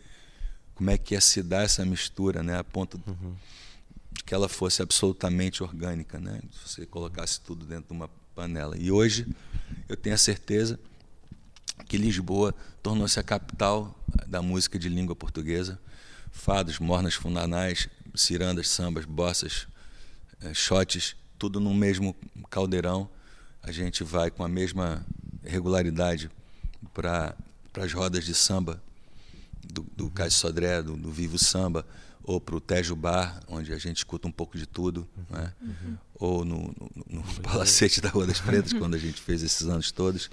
como 0.76 0.90
é 0.90 0.98
que 0.98 1.16
ia 1.16 1.22
se 1.22 1.42
dar 1.42 1.64
essa 1.64 1.86
mistura, 1.86 2.44
né, 2.44 2.58
a 2.58 2.64
ponto 2.64 3.02
uhum. 3.08 3.34
de 4.12 4.24
que 4.24 4.34
ela 4.34 4.50
fosse 4.50 4.82
absolutamente 4.82 5.64
orgânica, 5.64 6.20
né, 6.20 6.42
se 6.52 6.70
você 6.70 6.86
colocasse 6.86 7.40
tudo 7.40 7.66
dentro 7.66 7.88
de 7.88 7.94
uma 7.94 8.10
panela. 8.36 8.78
E 8.78 8.92
hoje 8.92 9.26
eu 9.88 9.98
tenho 9.98 10.14
a 10.14 10.18
certeza 10.20 10.80
que 11.88 11.98
Lisboa 11.98 12.54
tornou-se 12.84 13.20
a 13.20 13.24
capital 13.24 13.98
da 14.28 14.42
música 14.42 14.78
de 14.78 14.90
língua 14.90 15.16
portuguesa. 15.16 15.80
Fados, 16.32 16.78
mornas 16.78 17.16
fundanais, 17.16 17.90
cirandas, 18.14 18.68
sambas, 18.70 19.06
bossas, 19.06 19.68
shots, 20.54 21.16
tudo 21.38 21.60
no 21.60 21.74
mesmo 21.74 22.16
caldeirão. 22.50 23.10
A 23.62 23.72
gente 23.72 24.04
vai 24.04 24.32
com 24.32 24.44
a 24.44 24.48
mesma 24.48 25.06
regularidade 25.44 26.30
para 26.94 27.36
as 27.76 27.94
rodas 27.94 28.26
de 28.26 28.34
samba 28.34 28.82
do, 29.72 29.86
do 29.96 30.06
uhum. 30.06 30.30
Sodré, 30.30 30.82
do, 30.82 30.96
do, 30.96 31.12
Vivo 31.12 31.38
Samba, 31.38 31.86
ou 32.24 32.40
para 32.40 32.56
o 32.56 32.62
Tejo 32.62 32.96
Bar, 32.96 33.42
onde 33.48 33.72
a 33.74 33.78
gente 33.78 33.98
escuta 33.98 34.28
um 34.28 34.32
pouco 34.32 34.58
de 34.58 34.66
tudo, 34.66 35.08
uhum. 35.18 35.38
né? 35.38 35.54
Uhum. 35.62 35.98
ou 36.16 36.46
no, 36.46 36.58
no, 36.58 37.22
no 37.22 37.24
Palacete 37.42 38.02
da 38.02 38.10
Rua 38.10 38.28
das 38.28 38.40
Pretas, 38.40 38.74
quando 38.78 38.96
a 38.96 38.98
gente 38.98 39.22
fez 39.22 39.44
esses 39.44 39.68
anos 39.68 39.92
todos, 39.92 40.30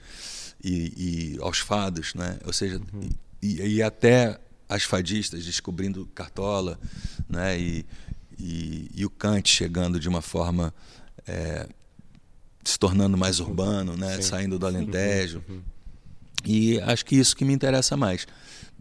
e, 0.63 1.35
e 1.37 1.39
aos 1.41 1.59
fados, 1.59 2.15
né? 2.15 2.39
ou 2.45 2.53
seja, 2.53 2.81
uhum. 2.93 3.09
e, 3.43 3.77
e, 3.77 3.83
até 3.83 4.41
as 4.69 4.83
fadistas 4.83 5.45
descobrindo 5.45 6.07
Cartola, 6.15 6.79
né? 7.29 7.59
e, 7.59 7.87
e, 8.39 8.91
e 8.95 9.05
o 9.05 9.11
Kant 9.11 9.49
chegando 9.49 9.99
de 9.99 10.09
uma 10.09 10.23
forma 10.23 10.75
é, 11.27 11.69
se 12.65 12.79
tornando 12.79 13.17
mais 13.17 13.41
urbano, 13.41 13.97
né? 13.97 14.21
saindo 14.23 14.59
do 14.59 14.67
Alentejo. 14.67 15.43
Uhum. 15.49 15.63
E 16.45 16.81
acho 16.81 17.05
que 17.05 17.17
isso 17.17 17.37
que 17.37 17.45
me 17.45 17.53
interessa 17.53 17.97
mais. 17.97 18.27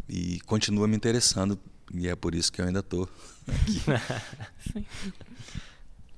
E 0.07 0.39
continua 0.41 0.87
me 0.87 0.95
interessando, 0.95 1.57
e 1.93 2.07
é 2.07 2.15
por 2.15 2.35
isso 2.35 2.51
que 2.51 2.61
eu 2.61 2.65
ainda 2.65 2.79
estou 2.79 3.09
aqui. 3.47 3.81
Sim. 4.73 4.85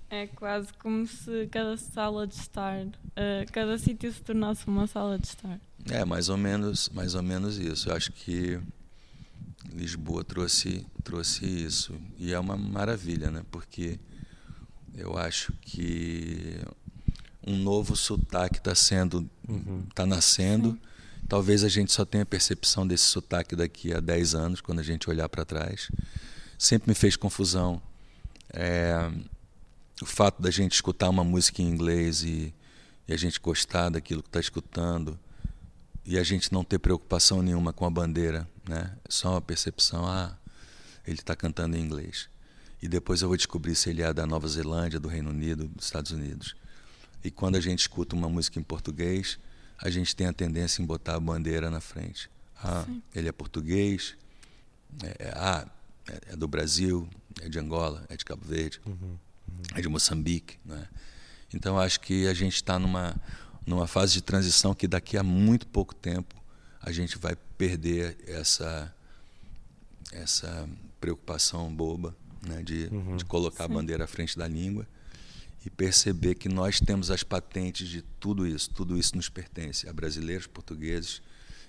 É 0.09 0.27
quase 0.27 0.67
como 0.79 1.05
se 1.05 1.47
cada 1.51 1.75
sala 1.77 2.25
de 2.25 2.35
estar, 2.35 2.85
uh, 2.85 3.51
cada 3.51 3.77
sítio 3.77 4.11
se 4.13 4.21
tornasse 4.21 4.65
uma 4.67 4.87
sala 4.87 5.19
de 5.19 5.27
estar. 5.27 5.59
É, 5.89 6.05
mais 6.05 6.29
ou 6.29 6.37
menos, 6.37 6.89
mais 6.89 7.15
ou 7.15 7.23
menos 7.23 7.57
isso. 7.57 7.89
Eu 7.89 7.95
acho 7.95 8.11
que 8.11 8.59
Lisboa 9.73 10.23
trouxe, 10.23 10.85
trouxe 11.03 11.45
isso. 11.45 11.93
E 12.17 12.33
é 12.33 12.39
uma 12.39 12.57
maravilha, 12.57 13.29
né? 13.31 13.43
Porque 13.51 13.99
eu 14.95 15.17
acho 15.17 15.53
que 15.61 16.59
um 17.45 17.57
novo 17.57 17.95
sotaque 17.95 18.57
está 18.57 18.73
sendo, 18.73 19.29
está 19.89 20.03
uhum. 20.03 20.09
nascendo. 20.09 20.71
Sim. 20.71 20.79
Talvez 21.27 21.63
a 21.63 21.69
gente 21.69 21.91
só 21.91 22.05
tenha 22.05 22.25
percepção 22.25 22.85
desse 22.85 23.05
sotaque 23.05 23.55
daqui 23.55 23.93
a 23.93 23.99
10 23.99 24.35
anos, 24.35 24.61
quando 24.61 24.79
a 24.79 24.83
gente 24.83 25.09
olhar 25.09 25.27
para 25.27 25.43
trás. 25.43 25.89
Sempre 26.57 26.89
me 26.89 26.95
fez 26.95 27.15
confusão 27.15 27.81
é, 28.53 29.11
o 30.01 30.05
fato 30.05 30.41
da 30.41 30.51
gente 30.51 30.73
escutar 30.73 31.09
uma 31.09 31.23
música 31.23 31.61
em 31.61 31.67
inglês 31.67 32.23
e, 32.23 32.53
e 33.07 33.13
a 33.13 33.17
gente 33.17 33.39
gostar 33.39 33.89
daquilo 33.89 34.21
que 34.21 34.29
está 34.29 34.39
escutando 34.39 35.19
e 36.05 36.17
a 36.17 36.23
gente 36.23 36.53
não 36.53 36.63
ter 36.63 36.79
preocupação 36.79 37.41
nenhuma 37.41 37.73
com 37.73 37.85
a 37.85 37.89
bandeira, 37.89 38.47
né? 38.67 38.95
É 39.03 39.11
só 39.11 39.31
uma 39.31 39.41
percepção, 39.41 40.05
ah, 40.05 40.37
ele 41.05 41.19
está 41.19 41.35
cantando 41.35 41.75
em 41.75 41.81
inglês. 41.81 42.29
E 42.81 42.87
depois 42.87 43.21
eu 43.21 43.27
vou 43.27 43.37
descobrir 43.37 43.75
se 43.75 43.89
ele 43.89 44.01
é 44.01 44.13
da 44.13 44.27
Nova 44.27 44.47
Zelândia, 44.47 44.99
do 44.99 45.07
Reino 45.07 45.31
Unido, 45.31 45.67
dos 45.67 45.85
Estados 45.85 46.11
Unidos. 46.11 46.55
E 47.23 47.31
quando 47.31 47.55
a 47.55 47.59
gente 47.59 47.79
escuta 47.79 48.15
uma 48.15 48.29
música 48.29 48.59
em 48.59 48.63
português, 48.63 49.39
a 49.81 49.89
gente 49.89 50.15
tem 50.15 50.27
a 50.27 50.33
tendência 50.33 50.81
em 50.81 50.85
botar 50.85 51.15
a 51.15 51.19
bandeira 51.19 51.71
na 51.71 51.81
frente. 51.81 52.29
Ah, 52.61 52.83
Sim. 52.85 53.01
ele 53.13 53.27
é 53.27 53.31
português, 53.31 54.15
é, 55.03 55.27
é, 55.27 55.33
ah, 55.35 55.67
é, 56.07 56.33
é, 56.33 56.35
do 56.35 56.47
Brasil, 56.47 57.09
é 57.41 57.49
de 57.49 57.59
Angola, 57.59 58.05
é 58.09 58.15
de 58.15 58.23
Cabo 58.23 58.45
Verde, 58.45 58.79
uhum, 58.85 58.93
uhum. 59.01 59.17
é 59.73 59.81
de 59.81 59.87
Moçambique. 59.87 60.57
Né? 60.63 60.87
Então 61.53 61.79
acho 61.79 61.99
que 61.99 62.27
a 62.27 62.33
gente 62.33 62.55
está 62.55 62.77
numa 62.77 63.15
numa 63.65 63.87
fase 63.87 64.13
de 64.13 64.21
transição 64.21 64.73
que 64.73 64.87
daqui 64.87 65.17
a 65.17 65.23
muito 65.23 65.67
pouco 65.67 65.93
tempo 65.93 66.35
a 66.81 66.91
gente 66.91 67.17
vai 67.17 67.35
perder 67.57 68.17
essa 68.27 68.93
essa 70.11 70.69
preocupação 70.99 71.73
boba 71.73 72.15
né, 72.41 72.61
de, 72.63 72.87
uhum. 72.91 73.17
de 73.17 73.25
colocar 73.25 73.65
Sim. 73.65 73.71
a 73.71 73.75
bandeira 73.75 74.03
à 74.03 74.07
frente 74.07 74.37
da 74.37 74.47
língua 74.47 74.87
e 75.65 75.69
perceber 75.69 76.35
que 76.35 76.47
nós 76.47 76.79
temos 76.79 77.09
as 77.09 77.23
patentes 77.23 77.87
de 77.87 78.01
tudo 78.19 78.45
isso, 78.45 78.69
tudo 78.69 78.97
isso 78.97 79.15
nos 79.15 79.29
pertence 79.29 79.89
a 79.89 79.93
brasileiros, 79.93 80.45
portugueses, 80.45 81.21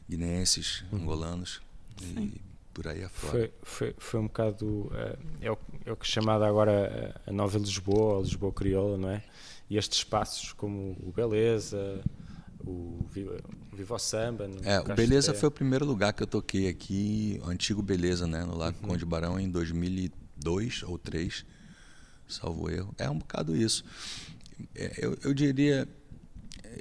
guineenses, 0.09 0.85
uhum. 0.93 1.01
angolanos 1.01 1.63
Sim. 1.99 2.33
e 2.35 2.41
por 2.75 2.87
aí 2.87 3.03
afora. 3.03 3.33
Foi, 3.33 3.53
foi, 3.63 3.95
foi 3.99 4.21
um 4.21 4.27
bocado, 4.27 4.93
é, 4.95 5.19
é, 5.47 5.51
o, 5.51 5.59
é 5.87 5.93
o 5.93 5.97
que 5.97 6.07
é 6.07 6.11
chamado 6.11 6.45
agora 6.45 7.19
a 7.27 7.33
nova 7.33 7.59
Lisboa, 7.59 8.19
a 8.19 8.23
Lisboa 8.23 8.53
crioula, 8.53 8.99
não 8.99 9.09
é? 9.09 9.25
E 9.69 9.77
estes 9.77 9.99
espaços 9.99 10.53
como 10.53 10.97
o 11.03 11.13
Beleza, 11.13 12.03
o 12.65 13.07
Vivo 13.73 13.99
Samba. 13.99 14.49
é, 14.65 14.81
o 14.81 14.95
Beleza 14.95 15.35
foi 15.35 15.49
o 15.49 15.53
primeiro 15.53 15.85
lugar 15.85 16.13
que 16.13 16.23
eu 16.23 16.27
toquei 16.27 16.69
aqui, 16.69 17.41
o 17.45 17.49
antigo 17.49 17.83
Beleza, 17.83 18.27
né, 18.27 18.45
no 18.45 18.57
Lago 18.57 18.77
uhum. 18.83 18.89
Conde 18.89 19.05
Barão, 19.05 19.39
em 19.39 19.49
2002 19.49 20.83
ou 20.83 20.99
2003, 20.99 21.45
salvo 22.29 22.71
erro. 22.71 22.95
É 22.99 23.09
um 23.09 23.19
bocado 23.19 23.57
isso. 23.57 23.85
É, 24.75 24.95
eu, 24.99 25.17
eu 25.23 25.35
diria, 25.35 25.89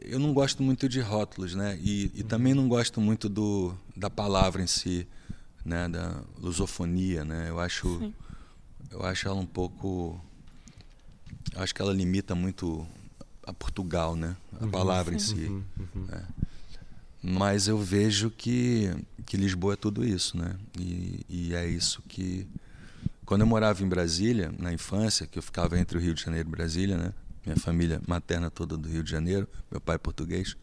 eu 0.01 0.17
não 0.19 0.33
gosto 0.33 0.63
muito 0.63 0.87
de 0.87 0.99
rótulos, 1.01 1.53
né, 1.53 1.77
e, 1.81 2.11
e 2.13 2.21
uhum. 2.21 2.27
também 2.27 2.53
não 2.53 2.67
gosto 2.67 3.01
muito 3.01 3.29
do, 3.29 3.75
da 3.95 4.09
palavra 4.09 4.61
em 4.61 4.67
si, 4.67 5.07
né, 5.63 5.87
da 5.87 6.23
lusofonia, 6.37 7.25
né, 7.25 7.49
eu 7.49 7.59
acho, 7.59 8.13
eu 8.89 9.03
acho 9.03 9.27
ela 9.27 9.39
um 9.39 9.45
pouco 9.45 10.19
acho 11.55 11.73
que 11.73 11.81
ela 11.81 11.93
limita 11.93 12.33
muito 12.33 12.85
a 13.45 13.53
Portugal, 13.53 14.15
né? 14.15 14.35
A 14.59 14.65
uhum, 14.65 14.71
palavra 14.71 15.17
sim. 15.19 15.33
em 15.33 15.37
si. 15.37 15.45
Uhum, 15.45 15.63
uhum. 15.79 16.07
É. 16.11 16.21
Mas 17.21 17.67
eu 17.67 17.77
vejo 17.77 18.29
que, 18.29 18.91
que 19.25 19.35
Lisboa 19.37 19.73
é 19.73 19.75
tudo 19.75 20.05
isso, 20.05 20.37
né? 20.37 20.55
E, 20.79 21.25
e, 21.27 21.55
é 21.55 21.67
isso 21.67 22.03
que... 22.07 22.47
Quando 23.25 23.41
eu 23.41 23.47
morava 23.47 23.83
em 23.83 23.87
Brasília, 23.87 24.53
na 24.59 24.71
infância, 24.71 25.25
que 25.25 25.39
eu 25.39 25.41
ficava 25.41 25.79
entre 25.79 25.97
o 25.97 26.01
Rio 26.01 26.13
de 26.13 26.21
Janeiro 26.21 26.47
e 26.47 26.51
Brasília, 26.51 26.97
né? 26.97 27.13
Minha 27.43 27.57
família 27.57 28.01
materna 28.07 28.51
toda 28.51 28.77
do 28.77 28.87
Rio 28.87 29.03
de 29.03 29.09
Janeiro, 29.09 29.47
meu 29.71 29.81
pai 29.81 29.95
é 29.95 29.99
português. 29.99 30.55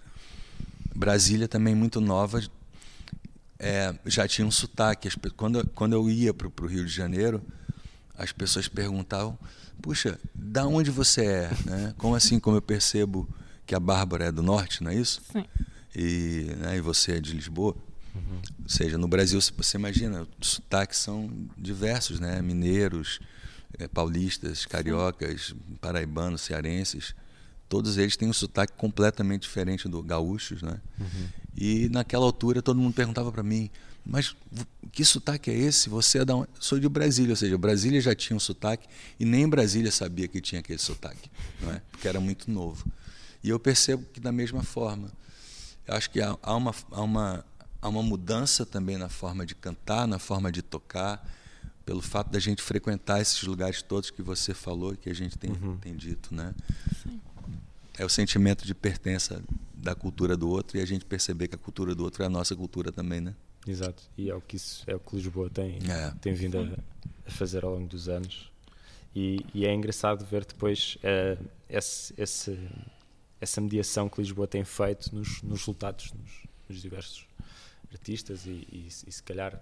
Brasília 0.94 1.48
também 1.48 1.74
muito 1.74 2.00
nova, 2.00 2.40
é, 3.58 3.94
já 4.06 4.26
tinha 4.28 4.46
um 4.46 4.50
sotaque. 4.50 5.08
Quando, 5.36 5.66
quando 5.68 5.94
eu 5.94 6.08
ia 6.10 6.34
para 6.34 6.46
o 6.46 6.66
Rio 6.66 6.84
de 6.84 6.92
Janeiro, 6.92 7.42
as 8.16 8.32
pessoas 8.32 8.68
perguntavam 8.68 9.38
puxa, 9.82 10.18
da 10.32 10.66
onde 10.66 10.90
você 10.90 11.24
é? 11.24 11.50
Né? 11.66 11.94
Como 11.98 12.14
assim, 12.14 12.38
como 12.38 12.56
eu 12.56 12.62
percebo 12.62 13.28
que 13.66 13.74
a 13.74 13.80
Bárbara 13.80 14.26
é 14.26 14.32
do 14.32 14.42
norte, 14.42 14.82
não 14.82 14.90
é 14.90 14.94
isso? 14.94 15.20
Sim. 15.32 15.44
E, 15.94 16.54
né, 16.58 16.76
e 16.76 16.80
você 16.80 17.12
é 17.12 17.20
de 17.20 17.32
Lisboa? 17.32 17.76
Uhum. 18.14 18.40
Ou 18.62 18.68
seja, 18.68 18.96
no 18.96 19.08
Brasil, 19.08 19.40
você 19.40 19.76
imagina, 19.76 20.26
os 20.40 20.48
sotaques 20.48 20.98
são 20.98 21.30
diversos, 21.56 22.20
né? 22.20 22.40
Mineiros, 22.40 23.20
é, 23.78 23.88
paulistas, 23.88 24.64
cariocas, 24.64 25.48
Sim. 25.48 25.76
paraibanos, 25.80 26.42
cearenses. 26.42 27.14
Todos 27.68 27.96
eles 27.96 28.16
têm 28.16 28.28
um 28.28 28.32
sotaque 28.32 28.74
completamente 28.76 29.42
diferente 29.42 29.88
do 29.88 30.02
gaúchos, 30.02 30.62
né? 30.62 30.78
Uhum. 31.00 31.28
E 31.56 31.88
naquela 31.88 32.24
altura 32.24 32.62
todo 32.62 32.78
mundo 32.78 32.94
perguntava 32.94 33.32
para 33.32 33.42
mim, 33.42 33.70
mas 34.04 34.34
que 34.90 35.04
sotaque 35.04 35.50
é 35.50 35.54
esse? 35.54 35.88
Você 35.88 36.18
é 36.18 36.24
da 36.24 36.34
onde? 36.34 36.48
Sou 36.58 36.78
de 36.78 36.88
Brasília, 36.88 37.32
ou 37.32 37.36
seja, 37.36 37.56
Brasília 37.56 38.00
já 38.00 38.14
tinha 38.14 38.36
um 38.36 38.40
sotaque 38.40 38.88
e 39.18 39.24
nem 39.24 39.48
Brasília 39.48 39.92
sabia 39.92 40.26
que 40.28 40.40
tinha 40.40 40.60
aquele 40.60 40.78
sotaque, 40.78 41.30
não 41.60 41.72
é? 41.72 41.82
Porque 41.90 42.08
era 42.08 42.20
muito 42.20 42.50
novo. 42.50 42.84
E 43.42 43.48
eu 43.48 43.58
percebo 43.58 44.04
que 44.12 44.20
da 44.20 44.32
mesma 44.32 44.62
forma, 44.62 45.10
eu 45.86 45.94
acho 45.94 46.10
que 46.10 46.20
há, 46.20 46.36
há 46.42 46.54
uma, 46.54 46.74
há 46.90 47.02
uma 47.02 47.44
há 47.82 47.88
uma 47.88 48.02
mudança 48.02 48.64
também 48.64 48.96
na 48.96 49.08
forma 49.08 49.44
de 49.44 49.56
cantar, 49.56 50.06
na 50.06 50.20
forma 50.20 50.52
de 50.52 50.62
tocar, 50.62 51.28
pelo 51.84 52.00
fato 52.00 52.30
da 52.30 52.38
gente 52.38 52.62
frequentar 52.62 53.20
esses 53.20 53.42
lugares 53.42 53.82
todos 53.82 54.08
que 54.08 54.22
você 54.22 54.54
falou, 54.54 54.96
que 54.96 55.10
a 55.10 55.14
gente 55.14 55.36
tem, 55.36 55.50
uhum. 55.50 55.76
tem 55.78 55.96
dito, 55.96 56.32
né? 56.32 56.54
Sim. 57.02 57.20
É 57.98 58.04
o 58.04 58.08
sentimento 58.08 58.64
de 58.64 58.72
pertença 58.72 59.42
da 59.74 59.96
cultura 59.96 60.36
do 60.36 60.48
outro 60.48 60.78
e 60.78 60.80
a 60.80 60.86
gente 60.86 61.04
perceber 61.04 61.48
que 61.48 61.56
a 61.56 61.58
cultura 61.58 61.92
do 61.92 62.04
outro 62.04 62.22
é 62.22 62.26
a 62.26 62.28
nossa 62.28 62.54
cultura 62.54 62.92
também, 62.92 63.20
né? 63.20 63.34
Exato, 63.66 64.02
e 64.16 64.28
é 64.30 64.34
o 64.34 64.40
que, 64.40 64.56
isso, 64.56 64.82
é 64.86 64.94
o 64.94 65.00
que 65.00 65.14
Lisboa 65.16 65.48
tem, 65.48 65.78
é. 65.88 66.12
tem 66.20 66.34
vindo 66.34 66.58
a, 66.58 66.62
a, 67.26 67.30
fazer 67.30 67.64
ao 67.64 67.74
longo 67.74 67.86
dos 67.86 68.08
anos. 68.08 68.50
E, 69.14 69.44
e 69.54 69.66
é 69.66 69.72
engraçado 69.72 70.24
ver 70.24 70.44
depois 70.44 70.96
uh, 70.96 71.44
esse, 71.68 72.14
esse, 72.16 72.58
essa 73.40 73.60
mediação 73.60 74.08
que 74.08 74.20
Lisboa 74.20 74.46
tem 74.46 74.64
feito 74.64 75.14
nos, 75.14 75.42
nos 75.42 75.60
resultados, 75.60 76.12
nos, 76.12 76.30
nos 76.68 76.80
diversos 76.80 77.26
artistas 77.92 78.46
e, 78.46 78.66
e, 78.72 78.88
e 78.88 79.12
se 79.12 79.22
calhar 79.22 79.60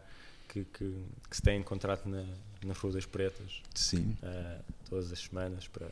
que, 0.49 0.65
que, 0.65 0.95
que, 1.29 1.37
se 1.37 1.43
tem 1.43 1.61
encontrado 1.61 2.07
na, 2.07 2.25
nas 2.65 2.77
Ruas 2.79 3.07
Pretas 3.07 3.63
Sim. 3.75 4.17
Uh, 4.23 4.65
todas 4.89 5.13
as 5.13 5.19
semanas 5.19 5.67
para, 5.69 5.89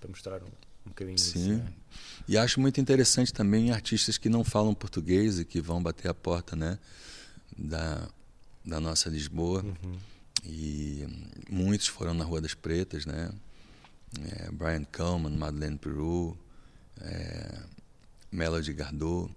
para 0.00 0.08
mostrar 0.08 0.42
um, 0.42 0.46
um 0.86 0.88
bocadinho 0.88 1.18
Sim. 1.18 1.58
Disso, 1.58 1.72
E 2.28 2.36
acho 2.36 2.60
muito 2.60 2.80
interessante 2.80 3.32
também 3.32 3.70
artistas 3.70 4.18
que 4.18 4.28
não 4.28 4.44
falam 4.44 4.74
português 4.74 5.38
e 5.38 5.44
que 5.44 5.60
vão 5.60 5.82
bater 5.82 6.08
a 6.08 6.14
porta 6.14 6.54
né, 6.54 6.78
da, 7.56 8.08
da 8.64 8.80
nossa 8.80 9.08
Lisboa. 9.08 9.62
Uhum. 9.62 9.98
E 10.44 11.06
muitos 11.48 11.86
foram 11.86 12.14
na 12.14 12.24
Rua 12.24 12.40
das 12.40 12.54
Pretas, 12.54 13.06
né? 13.06 13.30
É, 14.20 14.50
Brian 14.50 14.84
Coleman, 14.84 15.36
Madeleine 15.36 15.78
Peru, 15.78 16.36
é, 17.00 17.62
Melody 18.30 18.72
Gardot 18.72 19.30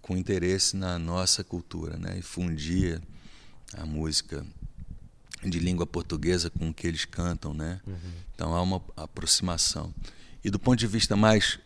com 0.00 0.16
interesse 0.16 0.76
na 0.76 0.98
nossa 0.98 1.42
cultura, 1.42 1.96
né? 1.96 2.18
E 2.18 2.22
fundia 2.22 3.00
a 3.72 3.86
música 3.86 4.44
de 5.42 5.58
língua 5.58 5.86
portuguesa 5.86 6.50
com 6.50 6.68
o 6.68 6.74
que 6.74 6.86
eles 6.86 7.04
cantam, 7.06 7.54
né? 7.54 7.80
Uhum. 7.86 7.96
Então 8.34 8.54
há 8.54 8.60
uma 8.60 8.82
aproximação. 8.96 9.94
E 10.44 10.50
do 10.50 10.58
ponto 10.58 10.78
de 10.78 10.86
vista 10.86 11.16
mais 11.16 11.58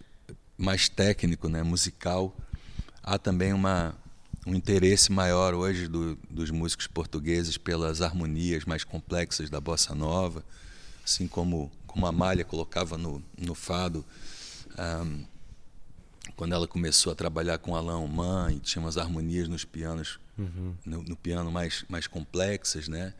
mais 0.56 0.88
técnico, 0.88 1.48
né, 1.48 1.62
musical, 1.62 2.36
há 3.00 3.16
também 3.16 3.52
uma 3.52 3.94
um 4.48 4.54
interesse 4.54 5.12
maior 5.12 5.54
hoje 5.54 5.86
do, 5.86 6.16
dos 6.30 6.50
músicos 6.50 6.86
portugueses 6.86 7.58
pelas 7.58 8.00
harmonias 8.00 8.64
mais 8.64 8.82
complexas 8.82 9.50
da 9.50 9.60
bossa 9.60 9.94
nova, 9.94 10.42
assim 11.04 11.28
como 11.28 11.70
como 11.86 12.06
a 12.06 12.12
Malha 12.12 12.44
colocava 12.44 12.96
no, 12.96 13.22
no 13.36 13.54
fado. 13.54 14.04
Um, 14.78 15.24
quando 16.36 16.52
ela 16.52 16.68
começou 16.68 17.10
a 17.10 17.14
trabalhar 17.16 17.58
com 17.58 17.74
Alain 17.74 17.96
Oman 18.04 18.52
e 18.52 18.60
tinha 18.60 18.80
umas 18.80 18.96
harmonias 18.96 19.48
nos 19.48 19.64
pianos, 19.64 20.20
uhum. 20.38 20.74
no, 20.84 21.02
no, 21.02 21.16
piano 21.16 21.50
mais, 21.50 21.84
mais 21.88 22.06
complexas, 22.06 22.86
né? 22.86 23.14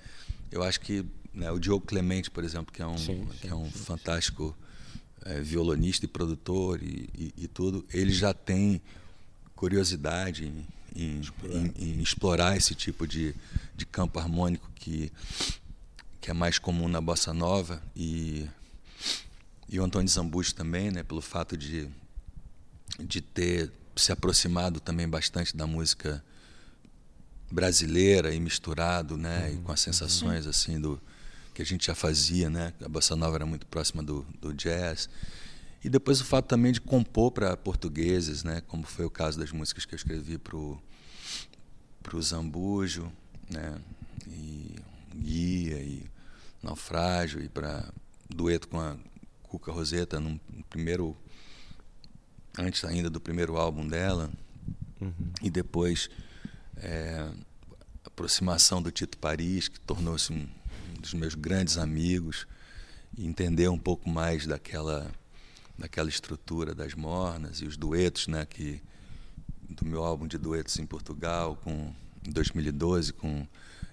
Eu 0.52 0.62
acho 0.62 0.80
que 0.80 1.04
né, 1.34 1.50
o 1.50 1.58
Diogo 1.58 1.84
Clemente, 1.84 2.30
por 2.30 2.44
exemplo, 2.44 2.72
que 2.72 2.80
é 2.80 2.86
um, 2.86 2.96
sim, 2.96 3.26
sim, 3.32 3.38
que 3.40 3.48
é 3.48 3.54
um 3.54 3.64
sim, 3.64 3.78
fantástico 3.78 4.56
é, 5.24 5.40
violonista 5.40 6.04
e 6.04 6.08
produtor 6.08 6.80
e, 6.82 7.08
e, 7.14 7.34
e, 7.36 7.48
tudo, 7.48 7.84
ele 7.92 8.12
já 8.12 8.32
tem 8.32 8.80
curiosidade 9.56 10.52
em, 10.98 11.20
explorar. 11.20 11.56
Em, 11.56 11.72
em 11.76 12.02
explorar 12.02 12.56
esse 12.56 12.74
tipo 12.74 13.06
de, 13.06 13.34
de 13.76 13.86
campo 13.86 14.18
harmônico 14.18 14.70
que, 14.74 15.12
que 16.20 16.30
é 16.30 16.34
mais 16.34 16.58
comum 16.58 16.88
na 16.88 17.00
bossa 17.00 17.32
nova 17.32 17.82
e 17.94 18.48
e 19.70 19.78
o 19.78 19.84
Antônio 19.84 20.08
Zambucci 20.08 20.54
também, 20.54 20.90
né, 20.90 21.02
pelo 21.02 21.20
fato 21.20 21.56
de 21.56 21.88
de 22.98 23.20
ter 23.20 23.70
se 23.94 24.10
aproximado 24.12 24.80
também 24.80 25.06
bastante 25.08 25.56
da 25.56 25.66
música 25.66 26.24
brasileira 27.50 28.34
e 28.34 28.40
misturado, 28.40 29.16
né, 29.16 29.48
uhum. 29.48 29.54
e 29.54 29.56
com 29.58 29.72
as 29.72 29.80
sensações 29.80 30.44
uhum. 30.44 30.50
assim 30.50 30.80
do 30.80 31.00
que 31.54 31.62
a 31.62 31.64
gente 31.64 31.86
já 31.86 31.94
fazia, 31.94 32.48
né? 32.48 32.72
A 32.80 32.88
bossa 32.88 33.16
nova 33.16 33.36
era 33.36 33.44
muito 33.44 33.66
próxima 33.66 34.00
do, 34.00 34.24
do 34.40 34.54
jazz. 34.54 35.08
E 35.82 35.88
depois 35.88 36.20
o 36.20 36.24
fato 36.24 36.46
também 36.46 36.70
de 36.70 36.80
compor 36.80 37.32
para 37.32 37.56
portugueses, 37.56 38.44
né, 38.44 38.62
como 38.68 38.84
foi 38.84 39.04
o 39.04 39.10
caso 39.10 39.38
das 39.38 39.50
músicas 39.50 39.84
que 39.84 39.92
eu 39.92 39.96
escrevi 39.96 40.38
pro 42.08 42.18
pro 42.18 42.22
Zambujo, 42.22 43.12
né, 43.50 43.78
e 44.26 44.76
Guia 45.14 45.76
e 45.76 46.06
Naufrágio 46.62 47.40
e 47.42 47.48
para 47.48 47.92
dueto 48.28 48.66
com 48.68 48.80
a 48.80 48.96
Cuca 49.42 49.70
Roseta 49.70 50.18
no 50.18 50.40
primeiro 50.68 51.16
antes 52.58 52.84
ainda 52.84 53.08
do 53.08 53.20
primeiro 53.20 53.56
álbum 53.56 53.86
dela, 53.86 54.30
uhum. 55.00 55.12
e 55.40 55.48
depois 55.48 56.10
é, 56.76 57.30
aproximação 58.04 58.82
do 58.82 58.90
Tito 58.90 59.16
Paris, 59.18 59.68
que 59.68 59.78
tornou-se 59.78 60.32
um, 60.32 60.36
um, 60.36 61.00
dos 61.00 61.14
meus 61.14 61.34
grandes 61.36 61.78
amigos, 61.78 62.48
e 63.16 63.24
entender 63.24 63.68
um 63.68 63.78
pouco 63.78 64.10
mais 64.10 64.44
daquela, 64.44 65.08
daquela 65.78 66.08
estrutura 66.08 66.74
das 66.74 66.94
mornas 66.94 67.60
e 67.60 67.64
os 67.64 67.76
duetos, 67.76 68.26
né, 68.26 68.44
que, 68.44 68.82
do 69.68 69.84
meu 69.84 70.02
álbum 70.02 70.26
de 70.26 70.38
duetos 70.38 70.78
em 70.78 70.86
Portugal, 70.86 71.56
com, 71.62 71.92
em 72.26 72.30
2012, 72.30 73.12
com 73.12 73.46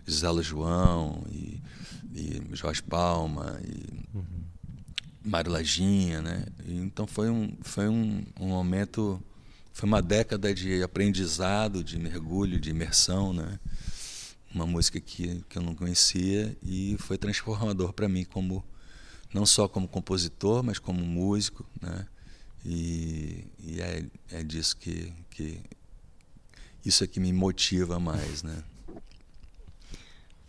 Gisela 0.06 0.44
João 0.44 1.24
e, 1.30 1.60
e 2.14 2.42
Jorge 2.54 2.82
Palma 2.82 3.60
e 3.64 4.18
uhum. 4.18 4.26
Mário 5.24 5.52
Lajinha, 5.52 6.22
né? 6.22 6.46
Então 6.68 7.08
foi 7.08 7.30
um, 7.30 7.56
foi 7.62 7.88
um, 7.90 8.24
um 8.40 8.48
momento, 8.50 9.22
foi 9.74 9.88
uma 9.88 10.02
década 10.02 10.54
de 10.54 10.84
aprendizado, 10.84 11.84
de 11.84 11.98
mergulho, 11.98 12.60
de 12.60 12.70
imersão, 12.70 13.34
né? 13.34 13.60
Uma 14.54 14.68
música 14.68 15.00
que, 15.00 15.44
que 15.50 15.58
eu 15.58 15.62
não 15.62 15.76
conhecia 15.76 16.56
e 16.64 16.96
foi 17.00 17.18
transformador 17.18 17.92
para 17.92 18.08
mim 18.08 18.24
como 18.24 18.64
não 19.34 19.46
só 19.46 19.68
como 19.68 19.88
compositor, 19.88 20.64
mas 20.64 20.80
como 20.80 21.02
músico, 21.02 21.66
né? 21.82 22.06
E, 22.64 23.46
e 23.60 23.82
é, 23.82 24.06
é 24.32 24.44
disso 24.44 24.78
que, 24.78 25.12
que 25.36 25.62
isso 26.86 27.04
é 27.04 27.08
que 27.08 27.20
me 27.20 27.34
motiva 27.34 28.00
mais, 28.00 28.44
né? 28.44 28.64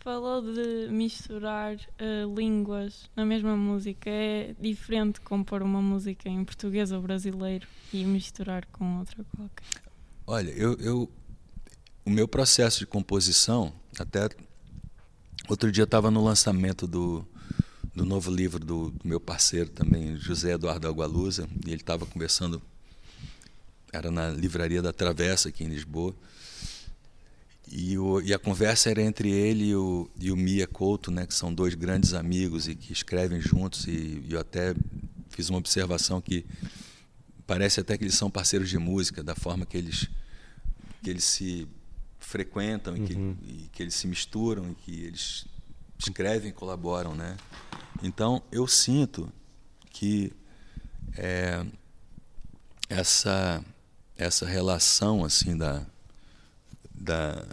falou 0.07 0.41
de 0.41 0.87
misturar 0.89 1.75
uh, 1.75 2.33
línguas 2.33 3.09
na 3.13 3.25
mesma 3.25 3.57
música. 3.57 4.09
É 4.09 4.55
diferente 4.57 5.19
compor 5.19 5.61
uma 5.61 5.81
música 5.81 6.29
em 6.29 6.45
português 6.45 6.93
ou 6.93 7.01
brasileiro 7.01 7.67
e 7.91 8.05
misturar 8.05 8.65
com 8.67 8.99
outra 8.99 9.25
qualquer? 9.35 9.81
Olha, 10.25 10.51
eu, 10.51 10.75
eu 10.75 11.11
o 12.05 12.09
meu 12.09 12.25
processo 12.25 12.79
de 12.79 12.85
composição, 12.85 13.73
até 13.99 14.29
outro 15.49 15.69
dia 15.73 15.83
estava 15.83 16.09
no 16.09 16.23
lançamento 16.23 16.87
do, 16.87 17.27
do 17.93 18.05
novo 18.05 18.31
livro 18.31 18.59
do, 18.59 18.91
do, 18.91 19.05
meu 19.05 19.19
parceiro 19.19 19.69
também, 19.69 20.15
José 20.15 20.53
Eduardo 20.53 20.87
Agualusa, 20.87 21.49
e 21.65 21.69
ele 21.69 21.81
estava 21.81 22.05
conversando, 22.05 22.61
era 23.91 24.11
na 24.11 24.29
livraria 24.29 24.81
da 24.81 24.93
Travessa 24.93 25.49
aqui 25.49 25.63
em 25.63 25.67
Lisboa, 25.67 26.15
e, 27.69 27.97
o, 27.97 28.21
e, 28.21 28.33
a 28.33 28.39
conversa 28.39 28.89
era 28.89 29.01
entre 29.01 29.29
ele 29.29 29.65
e 29.65 29.75
o, 29.75 30.09
e 30.19 30.31
o 30.31 30.37
Mia 30.37 30.65
Couto, 30.65 31.11
né, 31.11 31.25
que 31.25 31.33
são 31.33 31.53
dois 31.53 31.75
grandes 31.75 32.13
amigos 32.13 32.67
e 32.67 32.75
que 32.75 32.93
escrevem 32.93 33.41
juntos. 33.41 33.85
E, 33.87 34.23
e 34.25 34.29
eu 34.31 34.39
até 34.39 34.73
fiz 35.29 35.49
uma 35.49 35.59
observação 35.59 36.21
que 36.21 36.45
parece 37.45 37.81
até 37.81 37.97
que 37.97 38.05
eles 38.05 38.15
são 38.15 38.31
parceiros 38.31 38.69
de 38.69 38.77
música, 38.77 39.21
da 39.21 39.35
forma 39.35 39.65
que 39.65 39.77
eles, 39.77 40.07
que 41.03 41.09
eles 41.09 41.25
se 41.25 41.67
frequentam 42.19 42.95
e, 42.95 43.01
que, 43.01 43.13
uhum. 43.13 43.37
e 43.41 43.69
que 43.71 43.83
eles 43.83 43.95
se 43.95 44.07
misturam 44.07 44.71
e 44.71 44.75
que 44.75 45.03
eles 45.03 45.45
escrevem 45.99 46.49
e 46.49 46.53
colaboram. 46.53 47.15
Né? 47.15 47.35
Então 48.01 48.41
eu 48.49 48.65
sinto 48.65 49.31
que 49.91 50.31
é, 51.17 51.65
essa, 52.89 53.63
essa 54.17 54.45
relação 54.45 55.23
assim 55.23 55.55
da 55.55 55.85
da 56.93 57.45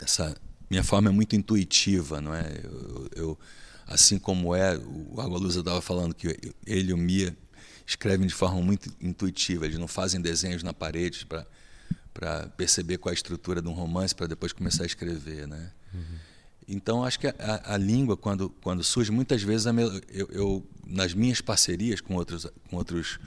essa 0.00 0.36
minha 0.70 0.82
forma 0.82 1.10
é 1.10 1.12
muito 1.12 1.36
intuitiva, 1.36 2.20
não 2.20 2.34
é? 2.34 2.60
Eu, 2.64 3.10
eu 3.14 3.38
assim 3.86 4.18
como 4.18 4.54
é 4.54 4.76
o 4.76 5.20
Água 5.20 5.38
Luz 5.38 5.56
estava 5.56 5.80
falando 5.80 6.14
que 6.14 6.28
ele 6.66 6.90
e 6.90 6.94
o 6.94 6.96
Mia 6.96 7.36
escrevem 7.86 8.26
de 8.26 8.34
forma 8.34 8.60
muito 8.62 8.88
intuitiva, 9.00 9.66
eles 9.66 9.78
não 9.78 9.88
fazem 9.88 10.20
desenhos 10.20 10.62
na 10.62 10.72
parede 10.72 11.26
para 11.26 11.46
para 12.14 12.46
perceber 12.48 12.98
qual 12.98 13.10
é 13.10 13.14
a 13.14 13.16
estrutura 13.16 13.62
de 13.62 13.68
um 13.68 13.72
romance 13.72 14.14
para 14.14 14.26
depois 14.26 14.52
começar 14.52 14.82
a 14.82 14.86
escrever, 14.86 15.48
né? 15.48 15.72
Uhum. 15.94 16.18
Então 16.68 17.04
acho 17.04 17.18
que 17.18 17.26
a, 17.26 17.34
a, 17.64 17.76
língua 17.76 18.16
quando 18.16 18.50
quando 18.60 18.84
surge 18.84 19.10
muitas 19.10 19.42
vezes 19.42 19.66
eu, 20.08 20.28
eu, 20.30 20.66
nas 20.86 21.14
minhas 21.14 21.40
parcerias 21.40 22.00
com 22.00 22.14
outros 22.14 22.46
com 22.68 22.76
outros 22.76 23.18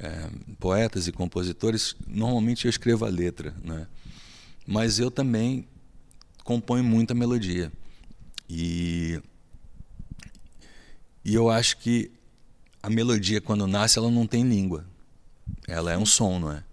é, 0.00 0.30
poetas 0.58 1.06
e 1.06 1.12
compositores, 1.12 1.94
normalmente 2.06 2.64
eu 2.64 2.70
escrevo 2.70 3.04
a 3.04 3.08
letra, 3.08 3.54
né? 3.62 3.86
Mas 4.66 4.98
eu 4.98 5.10
também 5.10 5.66
componho 6.42 6.82
muita 6.82 7.14
melodia. 7.14 7.70
E, 8.48 9.20
e 11.24 11.34
eu 11.34 11.50
acho 11.50 11.76
que 11.78 12.10
a 12.82 12.88
melodia, 12.88 13.40
quando 13.40 13.66
nasce, 13.66 13.98
ela 13.98 14.10
não 14.10 14.26
tem 14.26 14.42
língua. 14.42 14.86
Ela 15.68 15.92
é 15.92 15.98
um 15.98 16.06
som, 16.06 16.38
não 16.38 16.52
é? 16.52 16.64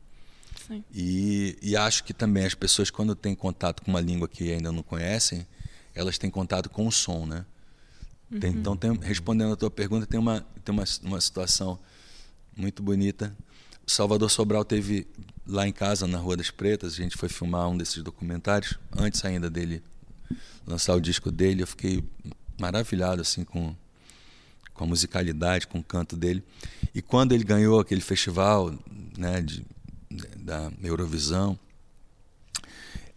Sim. 0.67 0.83
E, 0.93 1.57
e 1.61 1.75
acho 1.75 2.03
que 2.03 2.13
também 2.13 2.45
as 2.45 2.53
pessoas, 2.53 2.89
quando 2.89 3.13
têm 3.13 3.35
contato 3.35 3.83
com 3.83 3.91
uma 3.91 4.01
língua 4.01 4.27
que 4.27 4.51
ainda 4.51 4.71
não 4.71 4.83
conhecem, 4.83 5.45
elas 5.93 6.17
têm 6.17 6.29
contato 6.29 6.69
com 6.69 6.87
o 6.87 6.91
som, 6.91 7.25
né? 7.25 7.45
Tem, 8.39 8.51
então, 8.51 8.75
tem, 8.75 8.93
respondendo 9.01 9.53
a 9.53 9.55
tua 9.55 9.71
pergunta, 9.71 10.05
tem 10.05 10.19
uma, 10.19 10.45
tem 10.63 10.73
uma, 10.73 10.83
uma 11.03 11.21
situação 11.21 11.79
muito 12.57 12.81
bonita. 12.81 13.35
Salvador 13.85 14.29
Sobral 14.29 14.65
teve 14.65 15.07
lá 15.45 15.67
em 15.67 15.71
casa, 15.71 16.07
na 16.07 16.17
Rua 16.17 16.35
das 16.35 16.51
Pretas, 16.51 16.93
a 16.93 16.97
gente 16.97 17.15
foi 17.15 17.29
filmar 17.29 17.69
um 17.69 17.77
desses 17.77 18.03
documentários, 18.03 18.77
antes 18.97 19.23
ainda 19.23 19.49
dele 19.49 19.81
lançar 20.65 20.93
o 20.95 20.99
disco 20.99 21.31
dele, 21.31 21.63
eu 21.63 21.67
fiquei 21.67 22.03
maravilhado 22.59 23.21
assim 23.21 23.45
com, 23.45 23.73
com 24.73 24.83
a 24.83 24.87
musicalidade, 24.87 25.67
com 25.67 25.79
o 25.79 25.83
canto 25.83 26.17
dele. 26.17 26.43
E 26.93 27.01
quando 27.01 27.31
ele 27.31 27.45
ganhou 27.45 27.79
aquele 27.79 28.01
festival 28.01 28.73
né, 29.17 29.41
de, 29.41 29.65
da 30.35 30.69
Eurovisão, 30.83 31.57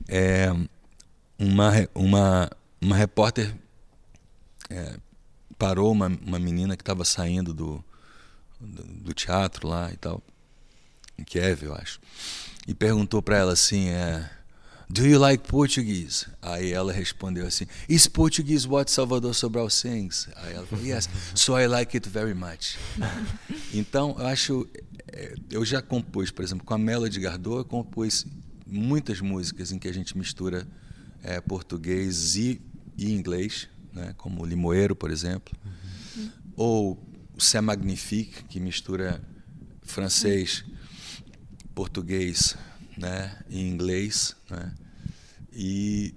é, 0.06 0.48
uma, 1.36 1.72
uma, 1.94 2.50
uma 2.80 2.96
repórter 2.96 3.52
é, 4.68 4.96
parou 5.58 5.90
uma, 5.90 6.06
uma 6.06 6.38
menina 6.38 6.76
que 6.76 6.82
estava 6.82 7.04
saindo 7.04 7.52
do, 7.52 7.84
do, 8.60 8.82
do, 8.82 9.14
teatro 9.14 9.68
lá 9.68 9.90
e 9.92 9.96
tal, 9.96 10.22
em 11.18 11.24
Kiev, 11.24 11.64
eu 11.64 11.74
acho, 11.74 12.00
e 12.66 12.74
perguntou 12.74 13.22
para 13.22 13.36
ela 13.36 13.52
assim, 13.52 13.88
é, 13.88 14.28
Do 14.88 15.06
you 15.06 15.20
like 15.20 15.46
Portuguese? 15.46 16.26
Aí 16.42 16.72
ela 16.72 16.92
respondeu 16.92 17.46
assim, 17.46 17.64
Is 17.88 18.08
Portuguese 18.08 18.66
what 18.66 18.90
Salvador 18.90 19.34
Sobral 19.34 19.70
sings? 19.70 20.28
Aí 20.36 20.54
ela 20.54 20.66
falou, 20.66 20.84
Yes, 20.84 21.08
so 21.34 21.56
I 21.56 21.68
like 21.68 21.96
it 21.96 22.08
very 22.08 22.34
much. 22.34 22.76
então, 23.72 24.16
eu 24.18 24.26
acho, 24.26 24.68
é, 25.12 25.34
eu 25.48 25.64
já 25.64 25.80
compus, 25.80 26.32
por 26.32 26.44
exemplo, 26.44 26.66
com 26.66 26.74
a 26.74 26.78
Melody 26.78 27.20
Gardot, 27.20 27.58
eu 27.58 27.64
compus 27.64 28.26
muitas 28.66 29.20
músicas 29.20 29.70
em 29.70 29.78
que 29.78 29.86
a 29.86 29.94
gente 29.94 30.18
mistura 30.18 30.66
é, 31.22 31.40
português 31.40 32.36
e, 32.36 32.60
e 32.96 33.12
inglês, 33.12 33.68
né, 33.92 34.12
como 34.16 34.44
Limoeiro, 34.44 34.96
por 34.96 35.10
exemplo, 35.10 35.54
uhum. 36.16 36.30
ou 36.56 37.09
o 37.40 37.42
C'est 37.42 37.62
Magnifique, 37.62 38.44
que 38.50 38.60
mistura 38.60 39.18
francês, 39.82 40.62
português 41.74 42.54
né, 42.98 43.34
e 43.48 43.62
inglês. 43.62 44.36
Né, 44.50 44.74
e, 45.50 46.14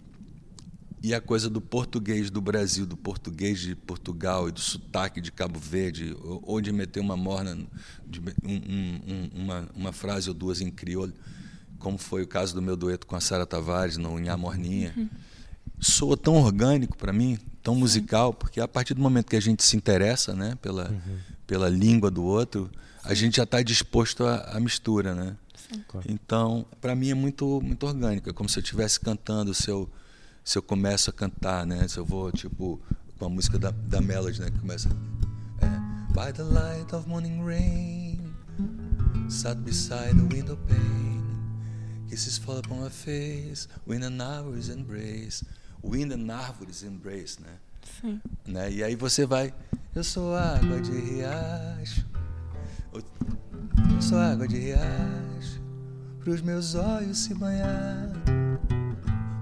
e 1.01 1.13
a 1.13 1.21
coisa 1.21 1.49
do 1.49 1.61
português 1.61 2.29
do 2.29 2.41
Brasil, 2.41 2.85
do 2.85 2.97
português 2.97 3.61
de 3.61 3.73
Portugal 3.73 4.49
e 4.49 4.51
do 4.51 4.59
sotaque 4.59 5.21
de 5.21 5.31
Cabo 5.31 5.57
Verde, 5.57 6.13
ou 6.21 6.59
de 6.59 6.73
meter 6.73 6.99
uma 6.99 7.15
morna, 7.15 7.55
de, 8.05 8.19
um, 8.43 8.55
um, 9.07 9.29
uma, 9.33 9.69
uma 9.73 9.93
frase 9.93 10.27
ou 10.27 10.35
duas 10.35 10.59
em 10.59 10.69
crioulo, 10.69 11.13
como 11.79 11.97
foi 11.97 12.23
o 12.23 12.27
caso 12.27 12.53
do 12.53 12.61
meu 12.61 12.75
dueto 12.75 13.07
com 13.07 13.15
a 13.15 13.21
Sara 13.21 13.45
Tavares 13.45 13.95
no 13.95 14.19
Inhá 14.19 14.35
Morninha. 14.35 14.93
Uhum. 14.97 15.09
Soa 15.79 16.15
tão 16.15 16.35
orgânico 16.35 16.97
para 16.97 17.11
mim, 17.11 17.37
tão 17.61 17.75
musical, 17.75 18.33
porque 18.33 18.59
a 18.59 18.67
partir 18.67 18.93
do 18.93 19.01
momento 19.01 19.27
que 19.27 19.35
a 19.35 19.41
gente 19.41 19.63
se 19.63 19.75
interessa 19.75 20.33
né, 20.33 20.57
pela, 20.61 20.89
uhum. 20.89 21.17
pela 21.47 21.69
língua 21.69 22.11
do 22.11 22.23
outro, 22.23 22.69
a 23.03 23.13
gente 23.13 23.37
já 23.37 23.43
está 23.43 23.61
disposto 23.61 24.25
à, 24.25 24.59
mistura. 24.59 25.13
Né? 25.15 25.35
Então, 26.07 26.65
para 26.79 26.95
mim 26.95 27.09
é 27.09 27.13
muito, 27.13 27.61
muito 27.61 27.85
orgânico. 27.85 28.29
É 28.29 28.33
como 28.33 28.49
se 28.49 28.59
eu 28.59 28.61
estivesse 28.61 28.99
cantando, 28.99 29.53
se 29.53 29.69
eu, 29.69 29.89
se 30.43 30.57
eu 30.57 30.61
começo 30.61 31.09
a 31.09 31.13
cantar, 31.13 31.65
né? 31.65 31.87
se 31.87 31.97
eu 31.97 32.05
vou, 32.05 32.31
tipo, 32.31 32.81
com 33.17 33.25
a 33.25 33.29
música 33.29 33.57
da, 33.57 33.71
da 33.71 34.01
Melody, 34.01 34.41
né? 34.41 34.51
que 34.51 34.59
começa. 34.59 34.89
É, 35.61 36.13
By 36.13 36.31
the 36.31 36.43
light 36.43 36.93
of 36.93 37.07
morning 37.07 37.43
rain, 37.43 38.33
sat 39.29 39.57
beside 39.61 40.15
the 40.15 40.35
window 40.35 40.57
pane, 40.67 41.23
kisses 42.09 42.37
fall 42.37 42.59
upon 42.59 42.83
my 42.83 42.89
face, 42.89 43.67
hours 44.21 44.69
embrace. 44.69 45.43
Wind 45.83 46.11
and 46.13 46.33
Árvores 46.33 46.83
Embrace, 46.83 47.41
né? 47.41 47.57
Sim. 47.99 48.21
Né? 48.47 48.71
E 48.71 48.83
aí 48.83 48.95
você 48.95 49.25
vai, 49.25 49.53
eu 49.93 50.03
sou 50.03 50.35
água 50.35 50.79
de 50.81 50.91
riacho, 50.91 52.05
eu 52.93 54.01
sou 54.01 54.17
água 54.17 54.47
de 54.47 54.57
riacho, 54.57 55.61
pros 56.19 56.41
meus 56.41 56.75
olhos 56.75 57.17
se 57.19 57.33
banhar. 57.33 58.09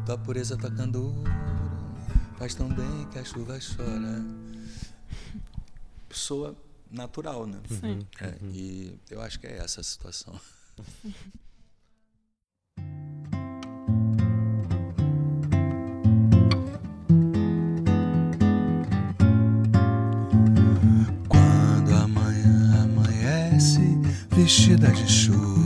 Tua 0.05 0.17
pureza, 0.17 0.57
tua 0.57 0.71
candura, 0.71 1.31
faz 2.37 2.55
tão 2.55 2.67
bem 2.67 3.07
que 3.11 3.19
a 3.19 3.23
chuva 3.23 3.59
chora. 3.59 4.25
Pessoa 6.09 6.55
natural, 6.89 7.45
né? 7.47 7.59
Sim. 7.69 8.05
É, 8.19 8.35
e 8.51 8.99
eu 9.09 9.21
acho 9.21 9.39
que 9.39 9.47
é 9.47 9.57
essa 9.57 9.79
a 9.79 9.83
situação. 9.83 10.39
Vestida 24.41 24.87
de 24.87 25.07
chuva. 25.07 25.60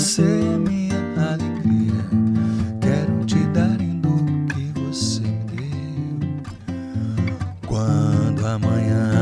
Você 0.00 0.22
é 0.22 0.56
minha 0.56 0.80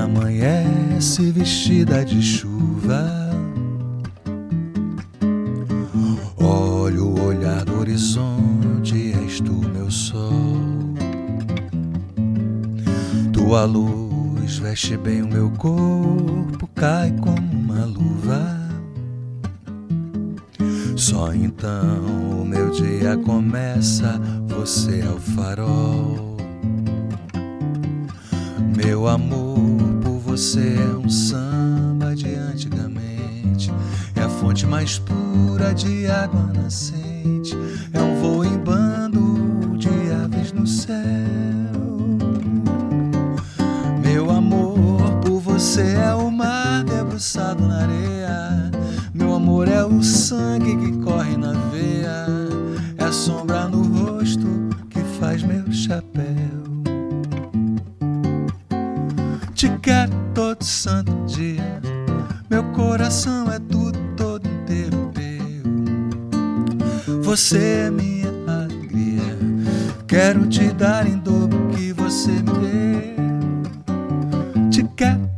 amanhece 0.05 1.33
vestida 1.33 2.05
de 2.05 2.23
chuva. 2.23 3.05
Olho 6.37 7.09
o 7.09 7.27
olhar 7.27 7.64
do 7.64 7.81
horizonte, 7.81 9.14
és 9.25 9.41
tu 9.41 9.55
meu 9.75 9.91
sol. 9.91 10.95
Tua 13.33 13.64
luz 13.64 14.59
veste 14.59 14.97
bem 14.97 15.23
o 15.23 15.29
meu 15.29 15.51
corpo, 15.51 15.98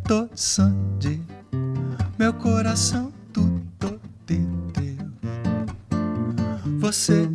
todo 0.08 0.30
santo 0.34 0.98
dia. 0.98 1.20
Meu 2.18 2.32
coração 2.32 3.12
tudo 3.30 3.62
todo 3.78 4.00
teu. 4.24 4.38
Você 6.78 7.28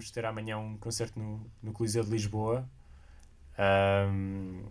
vamos 0.00 0.10
ter 0.10 0.24
amanhã 0.24 0.56
um 0.56 0.78
concerto 0.78 1.18
no, 1.20 1.46
no 1.62 1.72
Coliseu 1.72 2.02
de 2.02 2.10
Lisboa, 2.10 2.66
ahm, 3.58 4.62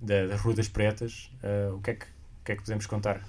da, 0.00 0.26
da 0.28 0.36
Rua 0.36 0.54
das 0.54 0.68
Pretas. 0.68 1.30
Eh, 1.42 1.70
o, 1.74 1.80
que 1.80 1.90
é 1.90 1.94
que, 1.94 2.06
o 2.06 2.44
que 2.44 2.52
é 2.52 2.56
que 2.56 2.62
podemos 2.62 2.86
contar? 2.86 3.20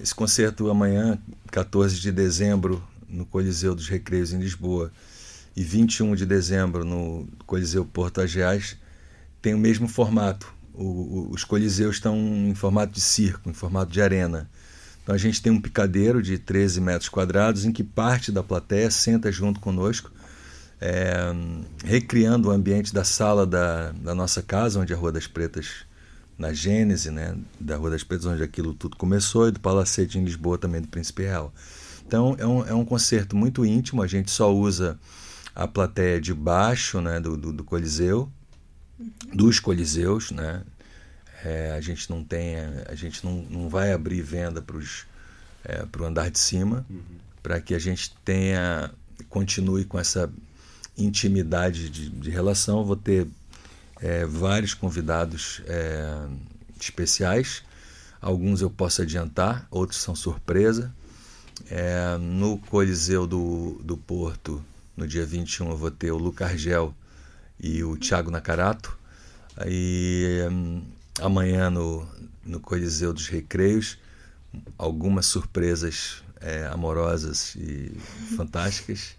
Esse 0.00 0.12
concerto 0.12 0.68
amanhã, 0.68 1.16
14 1.52 2.00
de 2.00 2.10
dezembro, 2.10 2.82
no 3.08 3.24
Coliseu 3.24 3.76
dos 3.76 3.88
Recreios 3.88 4.32
em 4.32 4.38
Lisboa, 4.40 4.90
e 5.54 5.62
21 5.62 6.16
de 6.16 6.26
dezembro 6.26 6.84
no 6.84 7.28
Coliseu 7.46 7.84
Porto 7.84 8.20
Ageais, 8.20 8.76
tem 9.40 9.54
o 9.54 9.58
mesmo 9.58 9.86
formato. 9.86 10.52
O- 10.74 10.82
o- 10.82 11.30
os 11.30 11.44
coliseus 11.44 11.96
estão 11.96 12.16
em 12.16 12.54
formato 12.56 12.92
de 12.94 13.00
circo, 13.00 13.48
em 13.48 13.52
formato 13.52 13.92
de 13.92 14.02
arena. 14.02 14.50
Então 15.02 15.14
a 15.14 15.18
gente 15.18 15.42
tem 15.42 15.52
um 15.52 15.60
picadeiro 15.60 16.22
de 16.22 16.38
13 16.38 16.80
metros 16.80 17.08
quadrados 17.08 17.64
em 17.64 17.72
que 17.72 17.82
parte 17.82 18.30
da 18.30 18.42
plateia 18.42 18.90
senta 18.90 19.32
junto 19.32 19.58
conosco, 19.58 20.10
é, 20.80 21.32
recriando 21.84 22.48
o 22.48 22.50
ambiente 22.50 22.94
da 22.94 23.04
sala 23.04 23.46
da, 23.46 23.92
da 23.92 24.14
nossa 24.14 24.42
casa, 24.42 24.80
onde 24.80 24.92
a 24.92 24.96
Rua 24.96 25.12
das 25.12 25.26
Pretas, 25.26 25.84
na 26.38 26.52
gênese 26.52 27.10
né, 27.10 27.36
da 27.58 27.76
Rua 27.76 27.90
das 27.90 28.04
Pretas, 28.04 28.26
onde 28.26 28.42
aquilo 28.42 28.74
tudo 28.74 28.96
começou, 28.96 29.48
e 29.48 29.52
do 29.52 29.60
Palacete 29.60 30.18
em 30.18 30.24
Lisboa 30.24 30.56
também, 30.56 30.80
do 30.80 30.88
Príncipe 30.88 31.22
Real. 31.22 31.52
Então 32.06 32.36
é 32.38 32.46
um, 32.46 32.66
é 32.66 32.74
um 32.74 32.84
concerto 32.84 33.36
muito 33.36 33.64
íntimo, 33.64 34.02
a 34.02 34.06
gente 34.06 34.30
só 34.30 34.54
usa 34.54 34.98
a 35.54 35.66
plateia 35.68 36.20
de 36.20 36.32
baixo 36.32 37.00
né, 37.00 37.20
do, 37.20 37.36
do, 37.36 37.52
do 37.52 37.64
Coliseu, 37.64 38.30
dos 39.32 39.58
Coliseus, 39.58 40.30
né? 40.30 40.62
É, 41.44 41.72
a 41.72 41.80
gente 41.80 42.08
não 42.08 42.22
tem, 42.22 42.56
a 42.86 42.94
gente 42.94 43.24
não, 43.24 43.42
não 43.50 43.68
vai 43.68 43.92
abrir 43.92 44.22
venda 44.22 44.62
para 44.62 44.78
é, 45.64 45.84
o 45.98 46.04
andar 46.04 46.30
de 46.30 46.38
cima, 46.38 46.86
para 47.42 47.60
que 47.60 47.74
a 47.74 47.78
gente 47.78 48.14
tenha, 48.24 48.90
continue 49.28 49.84
com 49.84 49.98
essa 49.98 50.32
intimidade 50.96 51.88
de, 51.88 52.08
de 52.10 52.30
relação. 52.30 52.84
Vou 52.84 52.96
ter 52.96 53.26
é, 54.00 54.24
vários 54.24 54.74
convidados 54.74 55.62
é, 55.66 56.26
especiais, 56.80 57.62
alguns 58.20 58.60
eu 58.60 58.70
posso 58.70 59.02
adiantar, 59.02 59.66
outros 59.70 60.00
são 60.00 60.14
surpresa. 60.14 60.94
É, 61.70 62.16
no 62.18 62.58
Coliseu 62.58 63.26
do, 63.26 63.80
do 63.84 63.96
Porto, 63.96 64.62
no 64.96 65.06
dia 65.06 65.24
21, 65.24 65.70
eu 65.70 65.76
vou 65.76 65.90
ter 65.90 66.10
o 66.10 66.18
Luca 66.18 66.46
Argel 66.46 66.94
e 67.58 67.82
o 67.84 67.96
Thiago 67.96 68.30
Nakarato. 68.30 68.98
Aí 69.56 70.46
hum, 70.50 70.82
amanhã 71.20 71.70
no, 71.70 72.06
no 72.44 72.60
Coliseu 72.60 73.12
dos 73.12 73.28
Recreios, 73.28 73.98
algumas 74.76 75.26
surpresas 75.26 76.22
é, 76.40 76.66
amorosas 76.66 77.54
e 77.56 77.92
fantásticas 78.36 79.14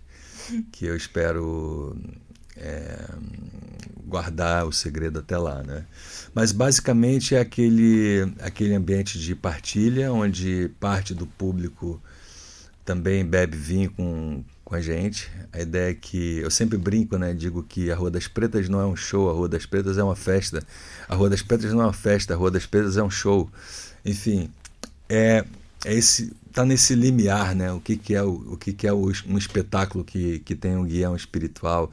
que 0.71 0.85
eu 0.85 0.95
espero 0.95 1.95
é, 2.57 3.07
guardar 4.05 4.65
o 4.65 4.71
segredo 4.71 5.19
até 5.19 5.37
lá, 5.37 5.63
né? 5.63 5.85
Mas 6.33 6.51
basicamente 6.51 7.35
é 7.35 7.39
aquele 7.39 8.33
aquele 8.39 8.73
ambiente 8.73 9.17
de 9.17 9.35
partilha 9.35 10.11
onde 10.11 10.69
parte 10.79 11.13
do 11.13 11.25
público 11.25 12.01
também 12.83 13.25
bebe 13.25 13.55
vinho 13.55 13.91
com, 13.91 14.43
com 14.73 14.77
a 14.77 14.81
gente. 14.81 15.29
A 15.51 15.61
ideia 15.61 15.91
é 15.91 15.93
que 15.93 16.39
eu 16.39 16.49
sempre 16.49 16.79
brinco, 16.79 17.15
né? 17.15 17.31
Digo 17.31 17.61
que 17.61 17.91
a 17.91 17.95
Rua 17.95 18.09
das 18.09 18.27
Pretas 18.27 18.67
não 18.67 18.81
é 18.81 18.85
um 18.87 18.95
show, 18.95 19.29
a 19.29 19.33
Rua 19.33 19.47
das 19.47 19.67
Pretas 19.67 19.99
é 19.99 20.03
uma 20.03 20.15
festa. 20.15 20.63
A 21.07 21.13
Rua 21.13 21.29
das 21.29 21.43
Pretas 21.43 21.71
não 21.71 21.81
é 21.81 21.85
uma 21.85 21.93
festa, 21.93 22.33
a 22.33 22.37
Rua 22.37 22.49
das 22.49 22.65
Pretas 22.65 22.97
é 22.97 23.03
um 23.03 23.09
show. 23.09 23.47
Enfim, 24.03 24.49
é, 25.07 25.45
é 25.85 25.93
esse 25.93 26.33
tá 26.51 26.65
nesse 26.65 26.95
limiar, 26.95 27.53
né? 27.55 27.71
O 27.71 27.79
que, 27.79 27.95
que 27.95 28.15
é 28.15 28.23
o, 28.23 28.53
o 28.53 28.57
que, 28.57 28.73
que 28.73 28.87
é 28.87 28.91
o, 28.91 29.11
um 29.27 29.37
espetáculo 29.37 30.03
que, 30.03 30.39
que 30.39 30.55
tem 30.55 30.75
um 30.75 30.85
guião 30.85 31.15
espiritual, 31.15 31.91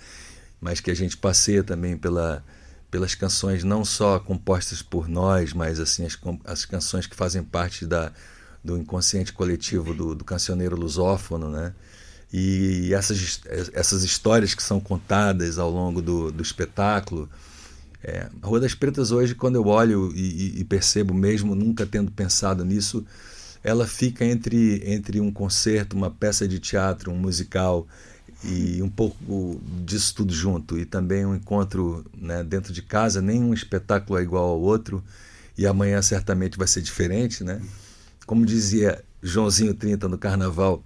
mas 0.58 0.80
que 0.80 0.90
a 0.90 0.94
gente 0.94 1.18
passeia 1.18 1.62
também 1.62 1.98
pela 1.98 2.42
pelas 2.90 3.14
canções 3.14 3.62
não 3.62 3.84
só 3.84 4.18
compostas 4.18 4.82
por 4.82 5.06
nós, 5.06 5.52
mas 5.52 5.78
assim 5.78 6.04
as, 6.06 6.18
as 6.44 6.64
canções 6.64 7.06
que 7.06 7.14
fazem 7.14 7.42
parte 7.42 7.86
da 7.86 8.10
do 8.64 8.76
inconsciente 8.76 9.32
coletivo 9.32 9.94
do, 9.94 10.14
do 10.14 10.24
cancioneiro 10.24 10.76
lusófono, 10.76 11.50
né? 11.50 11.74
E 12.32 12.94
essas, 12.94 13.40
essas 13.72 14.04
histórias 14.04 14.54
que 14.54 14.62
são 14.62 14.78
contadas 14.78 15.58
ao 15.58 15.70
longo 15.70 16.00
do, 16.00 16.30
do 16.30 16.42
espetáculo. 16.42 17.28
É, 18.02 18.28
a 18.40 18.46
Rua 18.46 18.60
das 18.60 18.74
Pretas 18.74 19.10
hoje, 19.10 19.34
quando 19.34 19.56
eu 19.56 19.66
olho 19.66 20.12
e, 20.14 20.60
e, 20.60 20.64
percebo, 20.64 21.12
mesmo 21.12 21.54
nunca 21.54 21.84
tendo 21.84 22.10
pensado 22.10 22.64
nisso, 22.64 23.04
ela 23.62 23.86
fica 23.86 24.24
entre, 24.24 24.82
entre 24.86 25.20
um 25.20 25.30
concerto, 25.30 25.96
uma 25.96 26.10
peça 26.10 26.46
de 26.46 26.58
teatro, 26.58 27.10
um 27.10 27.16
musical 27.16 27.86
e 28.44 28.80
um 28.80 28.88
pouco 28.88 29.60
disso 29.84 30.14
tudo 30.14 30.32
junto. 30.32 30.78
E 30.78 30.86
também 30.86 31.26
um 31.26 31.34
encontro 31.34 32.04
né, 32.16 32.42
dentro 32.44 32.72
de 32.72 32.80
casa, 32.80 33.20
nenhum 33.20 33.52
espetáculo 33.52 34.18
é 34.18 34.22
igual 34.22 34.50
ao 34.50 34.60
outro. 34.60 35.02
E 35.58 35.66
amanhã 35.66 36.00
certamente 36.00 36.56
vai 36.56 36.66
ser 36.66 36.80
diferente, 36.80 37.44
né? 37.44 37.60
Como 38.24 38.46
dizia 38.46 39.04
Joãozinho 39.22 39.74
30 39.74 40.08
no 40.08 40.16
Carnaval 40.16 40.82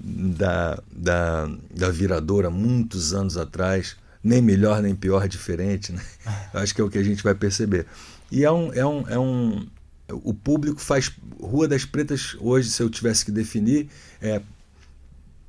da, 0.00 0.82
da, 0.90 1.50
da 1.74 1.90
Viradora, 1.90 2.50
muitos 2.50 3.12
anos 3.12 3.36
atrás, 3.36 3.96
nem 4.22 4.40
melhor 4.40 4.82
nem 4.82 4.94
pior, 4.94 5.28
diferente, 5.28 5.92
né? 5.92 6.02
Acho 6.54 6.74
que 6.74 6.80
é 6.80 6.84
o 6.84 6.90
que 6.90 6.98
a 6.98 7.02
gente 7.02 7.22
vai 7.22 7.34
perceber. 7.34 7.86
E 8.30 8.44
é 8.44 8.50
um, 8.50 8.72
é 8.72 8.86
um, 8.86 9.08
é 9.08 9.18
um. 9.18 9.66
O 10.10 10.32
público 10.32 10.80
faz. 10.80 11.12
Rua 11.40 11.68
das 11.68 11.84
Pretas, 11.84 12.36
hoje, 12.40 12.70
se 12.70 12.82
eu 12.82 12.90
tivesse 12.90 13.24
que 13.24 13.30
definir, 13.30 13.88
é. 14.20 14.40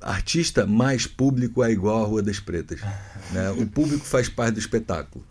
Artista 0.00 0.66
mais 0.66 1.06
público 1.06 1.62
é 1.62 1.70
igual 1.70 2.02
a 2.02 2.06
Rua 2.06 2.22
das 2.22 2.40
Pretas. 2.40 2.80
Né? 3.32 3.50
O 3.50 3.66
público 3.66 4.02
faz 4.02 4.30
parte 4.30 4.54
do 4.54 4.58
espetáculo. 4.58 5.22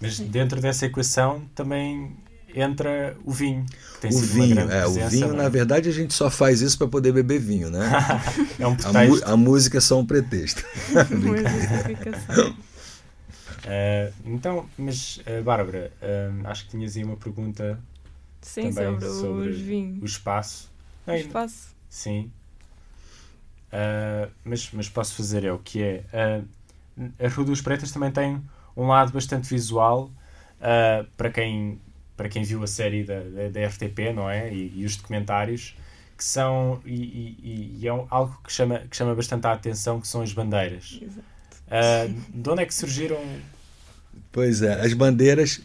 Mas 0.00 0.18
dentro 0.18 0.60
dessa 0.60 0.86
equação 0.86 1.44
também 1.54 2.16
entra 2.60 3.16
o 3.24 3.32
vinho. 3.32 3.64
o 4.04 4.18
vinho, 4.18 4.60
é, 4.70 4.86
o 4.86 5.08
vinho, 5.08 5.32
né? 5.32 5.42
na 5.42 5.48
verdade, 5.48 5.88
a 5.88 5.92
gente 5.92 6.14
só 6.14 6.30
faz 6.30 6.60
isso 6.60 6.78
para 6.78 6.88
poder 6.88 7.12
beber 7.12 7.38
vinho, 7.38 7.70
né? 7.70 7.90
é 8.58 8.66
um 8.66 8.72
a, 8.72 9.32
a, 9.32 9.36
música 9.36 9.78
é 9.78 9.80
só 9.80 9.98
um 9.98 10.06
pretexto. 10.06 10.62
uh, 13.64 14.12
então, 14.24 14.68
mas, 14.76 15.18
uh, 15.18 15.42
Bárbara, 15.42 15.92
uh, 16.02 16.46
acho 16.48 16.64
que 16.64 16.70
tinhas 16.70 16.96
aí 16.96 17.04
uma 17.04 17.16
pergunta 17.16 17.78
Sim, 18.40 18.72
também 18.72 19.00
sobre, 19.00 19.08
sobre 19.08 19.50
os 19.50 19.58
vinhos. 19.58 20.02
o 20.02 20.04
espaço. 20.04 20.70
O 21.06 21.12
espaço. 21.12 21.68
Sim. 21.88 22.30
Uh, 23.72 24.30
mas, 24.44 24.70
mas 24.72 24.88
posso 24.88 25.14
fazer 25.14 25.44
é 25.44 25.52
o 25.52 25.58
que 25.58 25.82
é. 25.82 26.04
Uh, 26.12 27.12
a 27.22 27.28
Rua 27.28 27.46
dos 27.46 27.60
Pretas 27.60 27.92
também 27.92 28.10
tem 28.10 28.42
um 28.76 28.86
lado 28.86 29.12
bastante 29.12 29.48
visual 29.48 30.10
uh, 30.60 31.06
para, 31.16 31.30
quem, 31.30 31.80
para 32.18 32.28
quem 32.28 32.42
viu 32.42 32.62
a 32.64 32.66
série 32.66 33.04
da, 33.04 33.20
da, 33.20 33.48
da 33.48 33.66
RTP, 33.68 34.12
não 34.12 34.28
é? 34.28 34.52
E, 34.52 34.80
e, 34.80 34.84
os 34.84 34.96
documentários, 34.96 35.76
que 36.16 36.24
são. 36.24 36.82
E, 36.84 36.92
e, 36.92 37.78
e, 37.80 37.86
é 37.86 37.90
algo 37.90 38.38
que 38.44 38.52
chama, 38.52 38.80
que 38.80 38.96
chama 38.96 39.14
bastante 39.14 39.46
a 39.46 39.52
atenção, 39.52 40.00
que 40.00 40.08
são 40.08 40.20
as 40.20 40.32
bandeiras. 40.32 41.00
Exato. 41.00 42.14
de 42.34 42.50
onde 42.50 42.62
é 42.62 42.66
que 42.66 42.74
surgiram? 42.74 43.18
Pois 44.32 44.60
é, 44.60 44.84
as 44.84 44.92
bandeiras. 44.92 45.62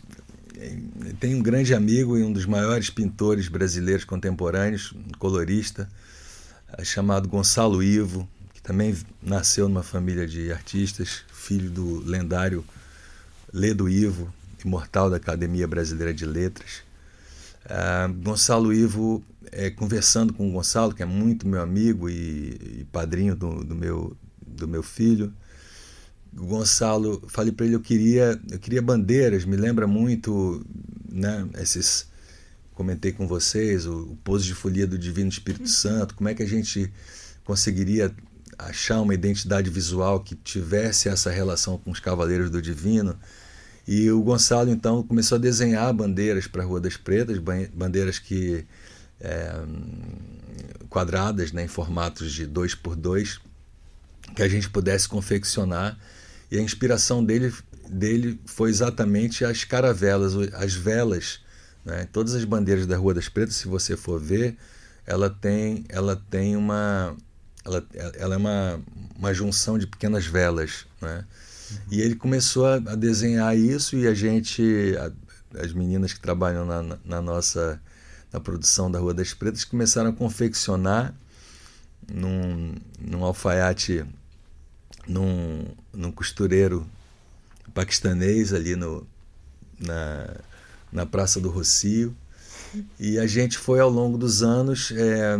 Tem 1.20 1.36
um 1.36 1.42
grande 1.42 1.74
amigo 1.74 2.18
e 2.18 2.24
um 2.24 2.32
dos 2.32 2.46
maiores 2.46 2.90
pintores 2.90 3.48
brasileiros 3.50 4.06
contemporâneos, 4.06 4.94
um 4.94 5.12
colorista, 5.18 5.90
chamado 6.84 7.28
Gonçalo 7.28 7.82
Ivo, 7.84 8.30
que 8.54 8.62
também 8.62 8.96
nasceu 9.22 9.68
numa 9.68 9.84
família 9.84 10.28
de 10.28 10.52
artistas, 10.52 11.26
filho 11.34 11.70
do 11.70 12.00
lendário 12.06 12.64
Ledo 13.52 13.90
Ivo, 13.90 14.32
imortal 14.66 15.10
da 15.10 15.18
Academia 15.18 15.68
Brasileira 15.68 16.14
de 16.14 16.26
Letras. 16.26 16.84
Uh, 17.66 18.14
Gonçalo 18.22 18.74
Ivo, 18.74 19.24
é, 19.52 19.70
conversando 19.70 20.34
com 20.34 20.50
o 20.50 20.52
Gonçalo, 20.52 20.94
que 20.94 21.02
é 21.02 21.06
muito 21.06 21.48
meu 21.48 21.62
amigo 21.62 22.10
e, 22.10 22.80
e 22.80 22.88
padrinho 22.92 23.36
do, 23.36 23.64
do, 23.64 23.76
meu, 23.76 24.16
do 24.46 24.68
meu 24.68 24.84
filho, 24.84 25.34
o 26.38 26.46
Gonçalo, 26.46 27.24
falei 27.28 27.52
para 27.52 27.66
ele, 27.66 27.76
eu 27.76 27.80
queria, 27.80 28.40
eu 28.52 28.60
queria 28.60 28.82
bandeiras, 28.82 29.46
me 29.46 29.56
lembra 29.56 29.88
muito, 29.88 30.66
né, 31.10 31.48
esses 31.60 32.12
comentei 32.74 33.12
com 33.12 33.28
vocês, 33.28 33.86
o, 33.86 34.12
o 34.12 34.16
pouso 34.24 34.46
de 34.46 34.56
folia 34.56 34.88
do 34.88 34.98
Divino 34.98 35.30
Espírito 35.30 35.62
uhum. 35.62 35.68
Santo, 35.68 36.16
como 36.16 36.28
é 36.28 36.34
que 36.34 36.42
a 36.42 36.48
gente 36.48 36.92
conseguiria 37.46 38.14
achar 38.58 39.02
uma 39.02 39.14
identidade 39.14 39.70
visual 39.70 40.20
que 40.20 40.36
tivesse 40.36 41.10
essa 41.10 41.30
relação 41.30 41.78
com 41.78 41.92
os 41.92 42.00
Cavaleiros 42.00 42.50
do 42.50 42.62
Divino. 42.62 43.18
E 43.88 44.10
o 44.10 44.22
Gonçalo 44.22 44.70
então 44.70 45.04
começou 45.04 45.38
a 45.38 45.40
desenhar 45.40 45.94
bandeiras 45.94 46.48
para 46.48 46.64
a 46.64 46.66
Rua 46.66 46.80
das 46.80 46.96
Pretas, 46.96 47.38
bandeiras 47.74 48.18
que 48.18 48.66
é, 49.20 49.54
quadradas, 50.90 51.52
né, 51.52 51.66
em 51.66 51.68
formatos 51.68 52.32
de 52.32 52.46
2 52.46 52.76
por 52.76 52.96
2 52.96 53.40
que 54.36 54.42
a 54.42 54.48
gente 54.48 54.70
pudesse 54.70 55.08
confeccionar. 55.08 55.98
E 56.50 56.58
a 56.58 56.62
inspiração 56.62 57.24
dele, 57.24 57.54
dele 57.90 58.40
foi 58.46 58.70
exatamente 58.70 59.44
as 59.44 59.64
caravelas, 59.64 60.34
as 60.54 60.74
velas 60.74 61.44
né? 61.86 62.08
Todas 62.12 62.34
as 62.34 62.46
bandeiras 62.46 62.86
da 62.86 62.98
Rua 62.98 63.14
das 63.14 63.28
Pretas, 63.28 63.56
se 63.56 63.68
você 63.68 63.98
for 63.98 64.20
ver, 64.20 64.58
ela 65.06 65.30
tem, 65.30 65.84
ela 65.90 66.16
tem 66.30 66.56
uma, 66.56 67.16
ela, 67.66 67.86
ela 68.16 68.36
é 68.36 68.38
uma, 68.38 68.82
uma 69.18 69.34
junção 69.34 69.78
de 69.78 69.86
pequenas 69.86 70.26
velas, 70.26 70.86
né? 71.02 71.26
E 71.92 72.02
ele 72.02 72.16
começou 72.16 72.66
a, 72.66 72.76
a, 72.76 72.96
desenhar 72.96 73.58
isso 73.58 73.96
e 73.96 74.08
a 74.08 74.14
gente, 74.14 74.96
a, 74.98 75.62
as 75.62 75.74
meninas 75.74 76.14
que 76.14 76.20
trabalham 76.20 76.66
na, 76.66 76.98
na, 77.04 77.22
nossa 77.22 77.82
na 78.32 78.40
produção 78.40 78.90
da 78.90 79.00
Rua 79.00 79.14
das 79.14 79.34
Pretas 79.34 79.64
começaram 79.64 80.10
a 80.10 80.14
confeccionar 80.14 81.14
num, 82.12 82.76
num 83.00 83.24
alfaiate, 83.24 84.06
num, 85.08 85.66
num 85.94 86.12
costureiro 86.12 86.86
paquistanês 87.74 88.54
ali 88.54 88.76
no, 88.76 89.06
na, 89.80 90.36
na 90.92 91.06
Praça 91.06 91.40
do 91.40 91.50
Rocio. 91.50 92.16
E 93.00 93.20
a 93.20 93.28
gente 93.28 93.58
foi 93.58 93.80
ao 93.80 93.90
longo 93.90 94.18
dos 94.18 94.42
anos 94.42 94.92
é, 94.92 95.36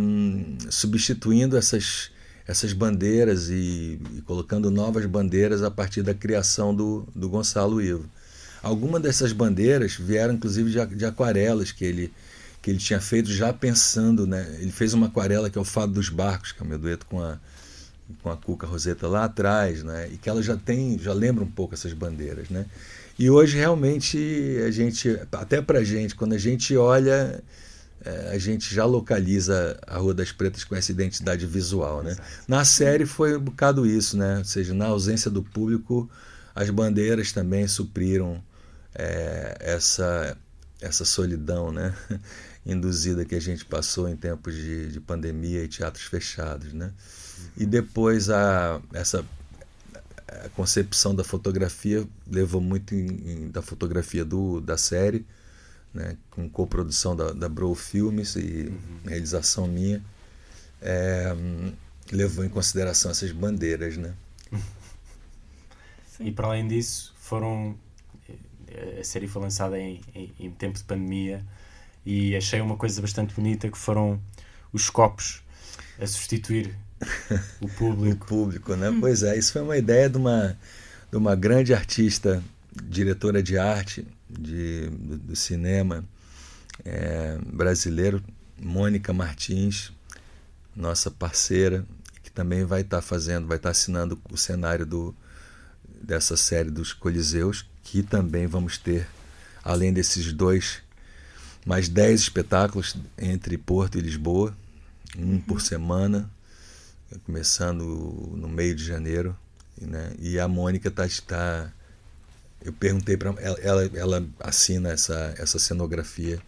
substituindo 0.70 1.56
essas, 1.56 2.10
essas 2.46 2.72
bandeiras 2.72 3.48
e, 3.48 3.98
e, 4.16 4.22
colocando 4.22 4.70
novas 4.70 5.06
bandeiras 5.06 5.62
a 5.62 5.70
partir 5.70 6.02
da 6.02 6.12
criação 6.12 6.74
do, 6.74 7.06
do 7.14 7.28
Gonçalo 7.28 7.80
Ivo. 7.80 8.04
Algumas 8.62 9.00
dessas 9.02 9.32
bandeiras 9.32 9.94
vieram 9.94 10.34
inclusive 10.34 10.70
de, 10.70 10.96
de, 10.96 11.04
aquarelas 11.04 11.72
que 11.72 11.84
ele, 11.84 12.12
que 12.60 12.70
ele 12.70 12.78
tinha 12.78 13.00
feito 13.00 13.32
já 13.32 13.52
pensando. 13.52 14.26
Né? 14.26 14.56
Ele 14.60 14.70
fez 14.72 14.92
uma 14.92 15.06
aquarela 15.06 15.48
que 15.48 15.58
é 15.58 15.60
o 15.60 15.64
Fado 15.64 15.92
dos 15.92 16.08
Barcos, 16.08 16.52
que 16.52 16.62
é 16.62 16.64
o 16.64 16.68
meu 16.68 16.78
dueto 16.78 17.06
com 17.06 17.22
a, 17.22 17.38
com 18.22 18.30
a 18.30 18.36
Cuca 18.36 18.66
Roseta 18.66 19.08
lá 19.08 19.24
atrás, 19.24 19.82
né? 19.82 20.10
e 20.12 20.18
que 20.18 20.28
ela 20.28 20.42
já 20.42 20.56
tem, 20.56 20.98
já 20.98 21.14
lembra 21.14 21.44
um 21.44 21.50
pouco 21.50 21.74
essas 21.74 21.94
bandeiras. 21.94 22.50
Né? 22.50 22.66
E 23.18 23.30
hoje 23.30 23.56
realmente 23.56 24.18
a 24.66 24.70
gente, 24.70 25.18
até 25.32 25.62
para 25.62 25.82
gente, 25.82 26.14
quando 26.14 26.34
a 26.34 26.38
gente 26.38 26.76
olha, 26.76 27.42
a 28.32 28.38
gente 28.38 28.74
já 28.74 28.84
localiza 28.84 29.78
a 29.86 29.98
Rua 29.98 30.14
das 30.14 30.30
Pretas 30.30 30.64
com 30.64 30.74
essa 30.76 30.92
identidade 30.92 31.46
visual, 31.46 32.02
né? 32.02 32.16
Na 32.46 32.64
série 32.64 33.06
foi 33.06 33.36
um 33.36 33.40
bocado 33.40 33.86
isso, 33.86 34.16
né? 34.16 34.38
Ou 34.38 34.44
seja, 34.44 34.74
na 34.74 34.86
ausência 34.86 35.30
do 35.30 35.42
público, 35.42 36.10
as 36.54 36.68
bandeiras 36.70 37.32
também 37.32 37.66
supriram 37.66 38.42
é, 38.94 39.56
essa 39.60 40.36
essa 40.80 41.04
solidão, 41.04 41.72
né? 41.72 41.94
Induzida 42.66 43.24
que 43.24 43.34
a 43.34 43.40
gente 43.40 43.64
passou 43.64 44.08
em 44.08 44.16
tempos 44.16 44.54
de, 44.54 44.92
de 44.92 45.00
pandemia 45.00 45.62
e 45.64 45.68
teatros 45.68 46.04
fechados, 46.04 46.72
né? 46.72 46.92
E 47.56 47.64
depois 47.64 48.28
a 48.28 48.80
essa 48.92 49.24
a 50.44 50.48
concepção 50.50 51.14
da 51.14 51.22
fotografia 51.22 52.06
levou 52.26 52.60
muito 52.60 52.94
em, 52.94 53.06
em, 53.06 53.50
da 53.50 53.62
fotografia 53.62 54.24
do, 54.24 54.60
da 54.60 54.76
série, 54.76 55.24
né, 55.94 56.16
com 56.30 56.48
coprodução 56.48 57.14
da, 57.14 57.32
da 57.32 57.48
Bro 57.48 57.74
Filmes 57.74 58.34
e 58.34 58.66
uhum. 58.68 58.98
realização 59.06 59.68
minha, 59.68 60.02
é, 60.82 61.34
levou 62.10 62.44
em 62.44 62.48
consideração 62.48 63.12
essas 63.12 63.30
bandeiras. 63.30 63.96
Né? 63.96 64.12
E 66.18 66.32
para 66.32 66.48
além 66.48 66.66
disso, 66.66 67.14
foram. 67.16 67.76
A 69.00 69.04
série 69.04 69.28
foi 69.28 69.40
lançada 69.40 69.78
em, 69.78 70.00
em, 70.12 70.32
em 70.40 70.50
tempo 70.50 70.76
de 70.76 70.82
pandemia 70.82 71.44
e 72.04 72.34
achei 72.34 72.60
uma 72.60 72.76
coisa 72.76 73.00
bastante 73.00 73.32
bonita 73.32 73.70
que 73.70 73.78
foram 73.78 74.20
os 74.72 74.90
copos 74.90 75.44
a 76.00 76.06
substituir 76.08 76.76
o 77.60 77.68
público. 77.68 78.24
o 78.24 78.26
público, 78.26 78.74
né? 78.74 78.92
Pois 79.00 79.22
é, 79.22 79.38
isso 79.38 79.52
foi 79.52 79.62
uma 79.62 79.76
ideia 79.76 80.10
de 80.10 80.16
uma, 80.16 80.58
de 81.08 81.16
uma 81.16 81.36
grande 81.36 81.72
artista, 81.72 82.42
diretora 82.82 83.40
de 83.40 83.56
arte 83.56 84.04
de, 84.38 84.88
do, 84.90 85.18
do 85.18 85.36
cinema 85.36 86.04
é, 86.84 87.38
brasileiro, 87.46 88.22
Mônica 88.58 89.12
Martins, 89.12 89.92
nossa 90.74 91.10
parceira, 91.10 91.84
que 92.22 92.30
também 92.30 92.64
vai 92.64 92.80
estar 92.80 92.98
tá 92.98 93.02
fazendo, 93.02 93.46
vai 93.46 93.56
estar 93.56 93.68
tá 93.68 93.72
assinando 93.72 94.20
o 94.30 94.36
cenário 94.36 94.86
do, 94.86 95.14
dessa 96.02 96.36
série 96.36 96.70
dos 96.70 96.92
Coliseus, 96.92 97.66
que 97.82 98.02
também 98.02 98.46
vamos 98.46 98.78
ter, 98.78 99.06
além 99.62 99.92
desses 99.92 100.32
dois, 100.32 100.82
mais 101.64 101.88
dez 101.88 102.20
espetáculos 102.20 102.96
entre 103.16 103.56
Porto 103.56 103.98
e 103.98 104.00
Lisboa, 104.00 104.54
um 105.16 105.40
por 105.40 105.60
semana, 105.60 106.30
começando 107.24 107.84
no 108.36 108.48
meio 108.48 108.74
de 108.74 108.84
janeiro, 108.84 109.36
né? 109.80 110.12
E 110.18 110.38
a 110.38 110.48
Mônica 110.48 110.90
tá, 110.90 111.06
está 111.06 111.72
eu 112.64 112.72
perguntei 112.72 113.16
para 113.16 113.34
ela, 113.40 113.60
ela, 113.60 113.90
ela 113.94 114.28
assina 114.40 114.90
essa 114.90 115.34
essa 115.38 115.58
cenografia 115.58 116.40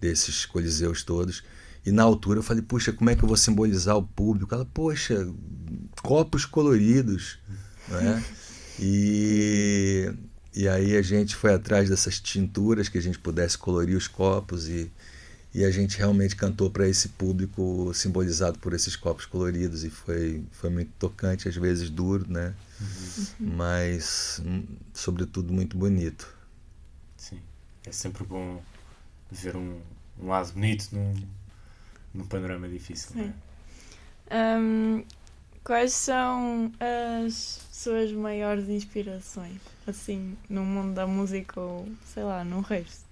desses 0.00 0.46
coliseus 0.46 1.02
todos. 1.02 1.42
E 1.84 1.92
na 1.92 2.02
altura 2.02 2.40
eu 2.40 2.42
falei, 2.42 2.62
puxa, 2.62 2.92
como 2.92 3.08
é 3.10 3.16
que 3.16 3.22
eu 3.22 3.28
vou 3.28 3.36
simbolizar 3.36 3.96
o 3.96 4.02
público? 4.02 4.54
Ela, 4.54 4.64
poxa, 4.64 5.26
copos 6.02 6.44
coloridos, 6.44 7.38
né? 7.88 8.22
E, 8.80 10.08
e 10.54 10.68
aí 10.68 10.96
a 10.96 11.02
gente 11.02 11.34
foi 11.34 11.52
atrás 11.52 11.90
dessas 11.90 12.20
tinturas 12.20 12.88
que 12.88 12.96
a 12.96 13.02
gente 13.02 13.18
pudesse 13.18 13.58
colorir 13.58 13.96
os 13.96 14.06
copos 14.06 14.68
e, 14.68 14.88
e 15.58 15.64
a 15.64 15.72
gente 15.72 15.98
realmente 15.98 16.36
cantou 16.36 16.70
para 16.70 16.86
esse 16.86 17.08
público 17.08 17.92
simbolizado 17.92 18.60
por 18.60 18.72
esses 18.74 18.94
copos 18.94 19.26
coloridos 19.26 19.82
e 19.82 19.90
foi 19.90 20.40
foi 20.52 20.70
muito 20.70 20.92
tocante 21.00 21.48
às 21.48 21.56
vezes 21.56 21.90
duro 21.90 22.30
né 22.30 22.54
uhum. 22.80 23.54
mas 23.56 24.40
hum, 24.46 24.64
sobretudo 24.94 25.52
muito 25.52 25.76
bonito 25.76 26.32
sim 27.16 27.40
é 27.84 27.90
sempre 27.90 28.22
bom 28.22 28.62
ver 29.32 29.56
um, 29.56 29.80
um 30.20 30.28
lado 30.28 30.52
bonito 30.52 30.90
num, 30.92 31.14
num 32.14 32.26
panorama 32.26 32.68
difícil 32.68 33.10
sim. 33.14 33.32
É? 34.30 34.58
Um, 34.60 35.02
quais 35.64 35.92
são 35.92 36.70
as 37.26 37.66
suas 37.72 38.12
maiores 38.12 38.68
inspirações 38.68 39.60
assim 39.88 40.38
no 40.48 40.64
mundo 40.64 40.94
da 40.94 41.04
música 41.04 41.60
ou 41.60 41.88
sei 42.14 42.22
lá 42.22 42.44
no 42.44 42.60
resto 42.60 43.07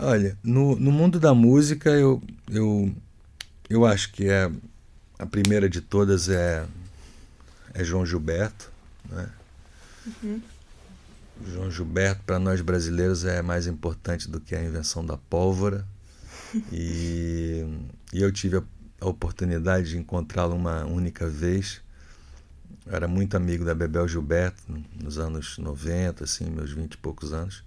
Olha, 0.00 0.36
no, 0.42 0.76
no 0.76 0.92
mundo 0.92 1.18
da 1.18 1.34
música, 1.34 1.90
eu, 1.90 2.22
eu, 2.50 2.94
eu 3.68 3.84
acho 3.84 4.12
que 4.12 4.28
é 4.28 4.50
a 5.18 5.26
primeira 5.26 5.68
de 5.68 5.80
todas 5.80 6.28
é, 6.28 6.64
é 7.74 7.82
João 7.82 8.06
Gilberto. 8.06 8.70
Né? 9.10 9.28
Uhum. 10.06 10.40
João 11.46 11.70
Gilberto, 11.70 12.22
para 12.24 12.38
nós 12.38 12.60
brasileiros, 12.60 13.24
é 13.24 13.42
mais 13.42 13.66
importante 13.66 14.28
do 14.28 14.40
que 14.40 14.54
a 14.54 14.62
invenção 14.62 15.04
da 15.04 15.16
pólvora. 15.16 15.84
E, 16.72 17.62
e 18.10 18.22
eu 18.22 18.32
tive 18.32 18.56
a, 18.56 18.62
a 19.02 19.06
oportunidade 19.06 19.90
de 19.90 19.98
encontrá-lo 19.98 20.56
uma 20.56 20.82
única 20.86 21.28
vez. 21.28 21.82
Eu 22.86 22.96
era 22.96 23.06
muito 23.06 23.36
amigo 23.36 23.66
da 23.66 23.74
Bebel 23.74 24.08
Gilberto 24.08 24.62
nos 24.98 25.18
anos 25.18 25.58
90, 25.58 26.24
assim, 26.24 26.48
meus 26.48 26.72
vinte 26.72 26.94
e 26.94 26.96
poucos 26.96 27.34
anos. 27.34 27.62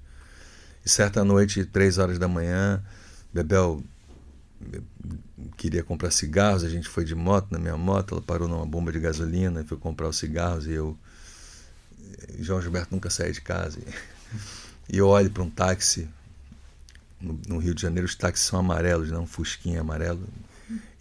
E 0.86 0.90
certa 0.90 1.24
noite, 1.24 1.66
três 1.66 1.98
horas 1.98 2.18
da 2.18 2.28
manhã, 2.28 2.84
Bebel 3.34 3.84
queria 5.58 5.84
comprar 5.84 6.12
cigarros, 6.12 6.64
a 6.64 6.70
gente 6.70 6.88
foi 6.88 7.04
de 7.04 7.16
moto, 7.16 7.52
na 7.52 7.60
minha 7.60 7.78
moto, 7.78 8.16
ela 8.16 8.22
parou 8.22 8.48
numa 8.48 8.66
bomba 8.66 8.92
de 8.92 9.00
gasolina 9.00 9.62
e 9.62 9.64
foi 9.64 9.78
comprar 9.78 10.08
os 10.08 10.18
cigarros 10.18 10.68
e 10.68 10.72
eu 10.72 10.98
João 12.40 12.62
Gilberto 12.62 12.94
nunca 12.94 13.10
saía 13.10 13.32
de 13.32 13.42
casa. 13.42 13.80
E 14.90 14.98
eu 14.98 15.08
olho 15.08 15.30
para 15.30 15.44
um 15.44 15.50
táxi 15.50 16.10
no, 17.20 17.60
Rio 17.60 17.76
de 17.76 17.82
Janeiro, 17.82 18.06
os 18.06 18.16
táxis 18.16 18.48
são 18.48 18.60
amarelos, 18.60 19.10
não 19.10 19.20
né? 19.20 19.24
um 19.24 19.28
fusquinha 19.28 19.82
amarelo. 19.82 20.28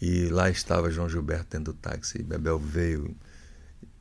E 0.01 0.27
lá 0.29 0.51
estava 0.51 0.91
João 0.91 1.09
Gilberto 1.09 1.47
dentro 1.51 1.73
do 1.73 1.79
táxi. 1.79 2.21
E 2.21 2.23
Bebel 2.23 2.59
veio 2.59 3.15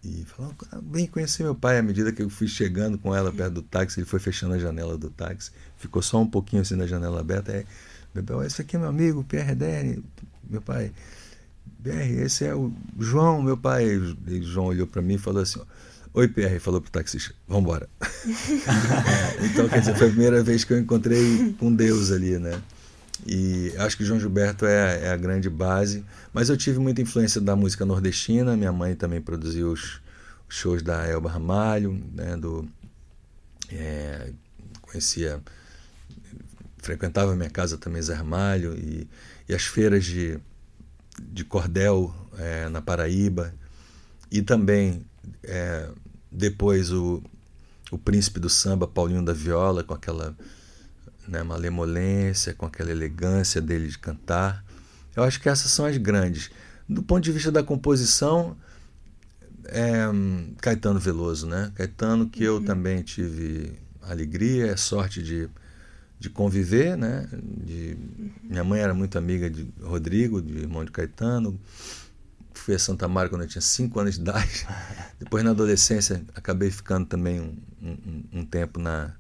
e 0.04 0.26
falou: 0.26 0.54
Vem 0.84 1.08
conhecer 1.08 1.44
meu 1.44 1.56
pai. 1.56 1.78
À 1.78 1.82
medida 1.82 2.12
que 2.12 2.22
eu 2.22 2.30
fui 2.30 2.48
chegando 2.48 2.98
com 2.98 3.16
ela 3.16 3.32
perto 3.32 3.56
do 3.56 3.62
táxi, 3.62 4.00
ele 4.00 4.08
foi 4.08 4.20
fechando 4.20 4.54
a 4.54 4.60
janela 4.60 4.98
do 4.98 5.10
táxi. 5.10 5.52
Ficou 5.80 6.02
só 6.02 6.22
um 6.22 6.28
pouquinho 6.28 6.62
assim 6.62 6.76
na 6.76 6.86
janela 6.86 7.20
aberta. 7.22 7.52
Aí, 7.52 7.66
Bebel, 8.14 8.44
esse 8.44 8.62
aqui 8.62 8.76
é 8.76 8.80
meu 8.80 8.90
amigo, 8.90 9.24
Pierre 9.24 9.56
Dene, 9.56 10.04
meu 10.48 10.62
pai. 10.62 10.92
Pierre, 11.82 12.22
esse 12.22 12.46
é 12.46 12.54
o 12.54 12.72
João, 13.00 13.42
meu 13.42 13.58
pai. 13.58 13.86
E 14.28 14.42
João 14.44 14.68
olhou 14.68 14.86
para 14.86 15.02
mim 15.02 15.16
e 15.16 15.18
falou 15.18 15.42
assim: 15.42 15.60
Oi, 16.14 16.28
PR, 16.28 16.60
falou 16.60 16.82
pro 16.82 16.92
taxista, 16.92 17.34
vamos 17.48 17.64
embora. 17.64 17.90
então, 19.50 19.70
quer 19.70 19.80
dizer, 19.80 19.96
foi 19.96 20.08
a 20.08 20.10
primeira 20.10 20.44
vez 20.44 20.64
que 20.64 20.74
eu 20.74 20.80
encontrei 20.80 21.54
com 21.60 21.74
Deus 21.74 22.12
ali, 22.12 22.38
né? 22.38 22.62
E 23.26 23.74
acho 23.78 23.96
que 23.98 24.04
João 24.04 24.20
Gilberto 24.20 24.66
é, 24.66 25.06
é, 25.06 25.10
a 25.10 25.18
grande 25.18 25.50
base, 25.50 26.04
mas 26.34 26.50
eu 26.50 26.58
tive 26.58 26.80
muita 26.80 27.02
influência 27.02 27.40
da 27.40 27.56
música 27.56 27.86
nordestina, 27.86 28.58
minha 28.58 28.72
mãe 28.72 28.96
também 28.96 29.22
produziu 29.22 29.72
os, 29.72 30.02
os 30.50 30.56
shows 30.56 30.82
da 30.82 31.06
Elba 31.06 31.30
Ramalho, 31.30 32.02
né, 32.14 32.36
do, 32.38 32.68
é, 33.72 34.32
conhecia, 34.82 35.42
frequentava 36.80 37.36
minha 37.36 37.50
casa 37.50 37.78
também 37.78 38.02
Zé 38.02 38.14
Ramalho, 38.14 38.76
e, 38.76 39.08
e 39.48 39.54
as 39.54 39.64
feiras 39.64 40.06
de, 40.06 40.40
de 41.22 41.44
cordel 41.44 42.14
é, 42.38 42.70
na 42.70 42.82
Paraíba, 42.82 43.54
e 44.32 44.42
também 44.42 45.06
é, 45.44 45.90
depois 46.32 46.92
o, 46.92 47.24
o 47.92 47.98
príncipe 47.98 48.40
do 48.40 48.50
samba, 48.50 48.88
Paulinho 48.88 49.24
da 49.24 49.34
Viola, 49.34 49.84
com 49.84 49.94
aquela 49.94 50.36
né, 51.28 51.44
malemolência, 51.44 52.54
com 52.54 52.66
aquela 52.66 52.92
elegância 52.92 53.62
dele 53.62 53.88
de 53.88 53.98
cantar. 53.98 54.64
Eu 55.16 55.24
acho 55.24 55.40
que 55.40 55.50
essas 55.50 55.72
são 55.72 55.86
as 55.86 55.98
grandes. 55.98 56.50
Do 56.88 57.04
ponto 57.04 57.24
de 57.24 57.32
vista 57.32 57.52
da 57.52 57.64
composição, 57.64 58.58
é, 59.66 60.06
Caetano 60.60 61.00
Veloso, 61.00 61.48
né? 61.48 61.72
Caetano 61.76 62.28
que 62.28 62.44
eu 62.44 62.56
uhum. 62.56 62.66
também 62.66 63.02
tive 63.04 63.74
alegria, 64.02 64.76
sorte 64.76 65.22
de, 65.22 65.48
de 66.20 66.30
conviver, 66.30 66.98
né? 66.98 67.28
De, 67.32 67.98
minha 68.44 68.64
mãe 68.64 68.82
era 68.82 68.94
muito 68.94 69.18
amiga 69.18 69.50
de 69.50 69.68
Rodrigo, 69.82 70.42
de 70.42 70.58
irmão 70.60 70.84
de 70.84 70.92
Caetano 70.92 71.60
fui 72.60 72.76
a 72.76 72.80
Santa 72.80 73.08
Maria 73.08 73.30
quando 73.30 73.44
eu 73.44 73.48
tinha 73.48 73.62
5 73.62 74.00
anos 74.00 74.16
de 74.16 74.22
idade. 74.22 74.68
Depois, 75.18 75.44
na 75.44 75.52
adolescência, 75.52 76.24
acabei 76.36 76.70
ficando 76.70 77.08
também 77.08 77.40
um, 77.40 77.58
um, 77.82 78.24
um 78.40 78.46
tempo 78.46 78.80
na, 78.80 79.14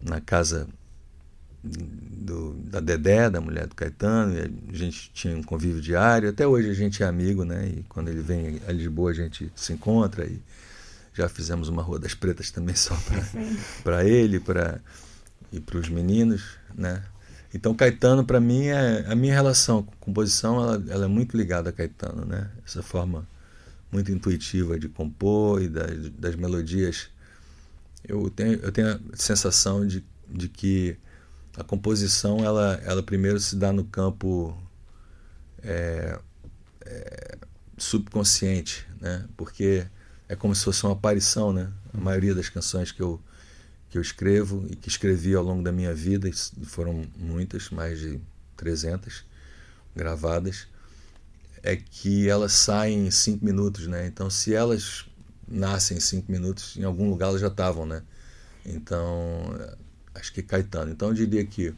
na 0.00 0.20
casa 0.20 0.66
do, 1.62 2.54
da 2.54 2.80
Dedé, 2.80 3.30
da 3.30 3.40
mulher 3.40 3.66
do 3.66 3.74
Caetano, 3.74 4.34
a 4.36 4.76
gente 4.76 5.12
tinha 5.12 5.36
um 5.36 5.42
convívio 5.42 5.80
diário. 5.80 6.28
Até 6.28 6.46
hoje 6.46 6.68
a 6.70 6.74
gente 6.74 7.02
é 7.02 7.06
amigo, 7.06 7.44
né? 7.44 7.68
E 7.68 7.84
quando 7.88 8.08
ele 8.08 8.20
vem 8.20 8.60
a 8.66 8.72
Lisboa, 8.72 9.10
a 9.10 9.14
gente 9.14 9.52
se 9.54 9.72
encontra 9.72 10.24
e 10.26 10.40
já 11.14 11.28
fizemos 11.28 11.68
uma 11.68 11.82
Rua 11.82 11.98
das 11.98 12.14
Pretas 12.14 12.50
também 12.50 12.74
só 12.74 12.96
para 13.84 14.04
ele 14.04 14.40
pra, 14.40 14.80
e 15.52 15.60
para 15.60 15.78
os 15.78 15.88
meninos, 15.88 16.56
né? 16.74 17.02
Então 17.54 17.74
Caetano 17.74 18.24
para 18.24 18.40
mim 18.40 18.66
é 18.66 19.04
a 19.06 19.14
minha 19.14 19.34
relação 19.34 19.82
com 19.82 19.92
composição, 20.00 20.56
ela, 20.60 20.82
ela, 20.88 21.04
é 21.04 21.08
muito 21.08 21.36
ligada 21.36 21.68
a 21.70 21.72
Caetano, 21.72 22.24
né? 22.24 22.50
Essa 22.66 22.82
forma 22.82 23.28
muito 23.90 24.10
intuitiva 24.10 24.78
de 24.78 24.88
compor 24.88 25.60
e 25.62 25.68
das, 25.68 26.08
das 26.10 26.34
melodias. 26.34 27.10
Eu 28.02 28.30
tenho, 28.30 28.54
eu 28.54 28.72
tenho 28.72 28.88
a 28.88 28.98
sensação 29.14 29.86
de, 29.86 30.02
de 30.28 30.48
que 30.48 30.96
a 31.56 31.62
composição 31.62 32.42
ela, 32.42 32.80
ela 32.84 33.02
primeiro 33.02 33.38
se 33.38 33.54
dá 33.56 33.70
no 33.70 33.84
campo 33.84 34.56
é, 35.62 36.18
é, 36.86 37.38
subconsciente, 37.76 38.86
né? 38.98 39.26
Porque 39.36 39.86
é 40.28 40.34
como 40.34 40.54
se 40.54 40.64
fosse 40.64 40.84
uma 40.84 40.94
aparição, 40.94 41.52
né? 41.52 41.70
A 41.92 41.98
maioria 41.98 42.34
das 42.34 42.48
canções 42.48 42.90
que 42.90 43.02
eu 43.02 43.20
que 43.92 43.98
eu 43.98 44.02
escrevo 44.02 44.66
e 44.70 44.74
que 44.74 44.88
escrevi 44.88 45.34
ao 45.34 45.44
longo 45.44 45.62
da 45.62 45.70
minha 45.70 45.94
vida, 45.94 46.30
foram 46.64 47.04
muitas, 47.14 47.68
mais 47.68 48.00
de 48.00 48.18
300 48.56 49.22
gravadas, 49.94 50.66
é 51.62 51.76
que 51.76 52.26
elas 52.26 52.52
saem 52.52 53.06
em 53.06 53.10
cinco 53.10 53.44
minutos, 53.44 53.86
né? 53.86 54.06
Então, 54.06 54.30
se 54.30 54.54
elas 54.54 55.04
nascem 55.46 55.98
em 55.98 56.00
cinco 56.00 56.32
minutos, 56.32 56.74
em 56.78 56.84
algum 56.84 57.10
lugar 57.10 57.28
elas 57.28 57.42
já 57.42 57.48
estavam, 57.48 57.84
né? 57.84 58.02
Então, 58.64 59.54
acho 60.14 60.32
que 60.32 60.42
Caetano. 60.42 60.90
Então, 60.90 61.08
eu 61.08 61.14
diria 61.14 61.44
que 61.44 61.74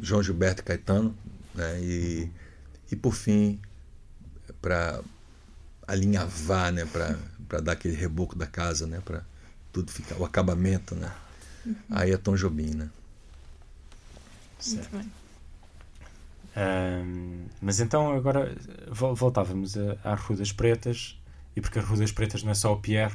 João 0.00 0.22
Gilberto 0.22 0.62
e 0.62 0.64
Caetano, 0.64 1.14
né? 1.54 1.78
E, 1.82 2.30
e 2.90 2.96
por 2.96 3.14
fim, 3.14 3.60
para 4.62 5.02
alinhavar, 5.86 6.72
né? 6.72 6.86
Para 6.86 7.60
dar 7.60 7.72
aquele 7.72 7.94
reboco 7.94 8.34
da 8.34 8.46
casa, 8.46 8.86
né? 8.86 9.02
Para 9.04 9.33
tudo 9.74 9.90
fica, 9.90 10.16
o 10.16 10.24
acabamento, 10.24 10.94
né? 10.94 11.12
Uhum. 11.66 11.74
Aí 11.90 12.12
é 12.12 12.16
Tom 12.16 12.36
Jobim, 12.36 12.74
né? 12.74 12.88
Muito 14.66 14.90
bem. 14.90 15.12
Um, 16.56 17.46
mas 17.60 17.80
então 17.80 18.14
agora 18.14 18.56
voltávamos 18.88 19.74
às 20.04 20.20
Rudas 20.20 20.52
Pretas, 20.52 21.18
e 21.56 21.60
porque 21.60 21.80
as 21.80 21.84
Rudas 21.84 22.12
Pretas 22.12 22.44
não 22.44 22.52
é 22.52 22.54
só 22.54 22.72
o 22.72 22.80
Pierre, 22.80 23.14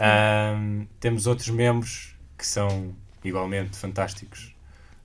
um, 0.00 0.86
temos 0.98 1.26
outros 1.26 1.50
membros 1.50 2.16
que 2.38 2.46
são 2.46 2.94
igualmente 3.22 3.76
fantásticos, 3.76 4.54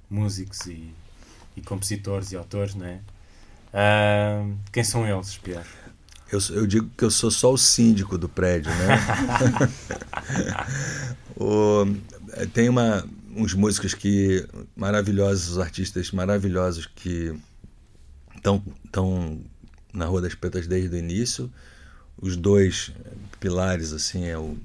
músicos 0.10 0.66
e, 0.68 0.94
e 1.56 1.62
compositores 1.62 2.32
e 2.32 2.38
autores, 2.38 2.76
não 2.76 2.86
é? 2.86 3.00
Um, 3.74 4.58
quem 4.72 4.84
são 4.84 5.06
eles, 5.06 5.38
Pierre? 5.38 5.68
Eu, 6.32 6.40
eu, 6.56 6.68
digo 6.68 6.90
que 6.98 7.04
eu 7.04 7.12
sou 7.12 7.30
só 7.30 7.52
o 7.52 7.58
síndico 7.58 8.18
do 8.18 8.30
prédio, 8.30 8.72
né? 8.72 8.98
o, 11.36 11.86
tem 12.54 12.70
uma, 12.70 13.06
uns 13.36 13.54
músicos 13.54 13.94
que 13.94 14.48
maravilhosos, 14.76 15.60
artistas 15.60 16.12
maravilhosos 16.12 16.86
que 16.86 17.38
estão 18.36 18.64
tão 18.92 19.42
na 19.94 20.06
Rua 20.06 20.22
das 20.22 20.34
Pretas 20.34 20.68
desde 20.68 20.96
o 20.96 21.00
início. 21.00 21.52
Os 22.18 22.38
dois 22.38 22.92
pilares 23.40 23.92
assim 23.92 24.26
é 24.26 24.38
o 24.38 24.58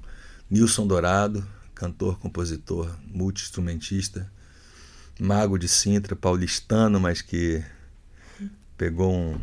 Nilson 0.49 0.87
Dourado, 0.87 1.47
cantor, 1.75 2.19
compositor, 2.19 2.95
multi-instrumentista, 3.13 4.31
mago 5.19 5.59
de 5.59 5.69
Sintra, 5.69 6.15
paulistano, 6.15 7.01
mas 7.01 7.23
que 7.23 7.63
pegou 8.77 9.13
um, 9.13 9.41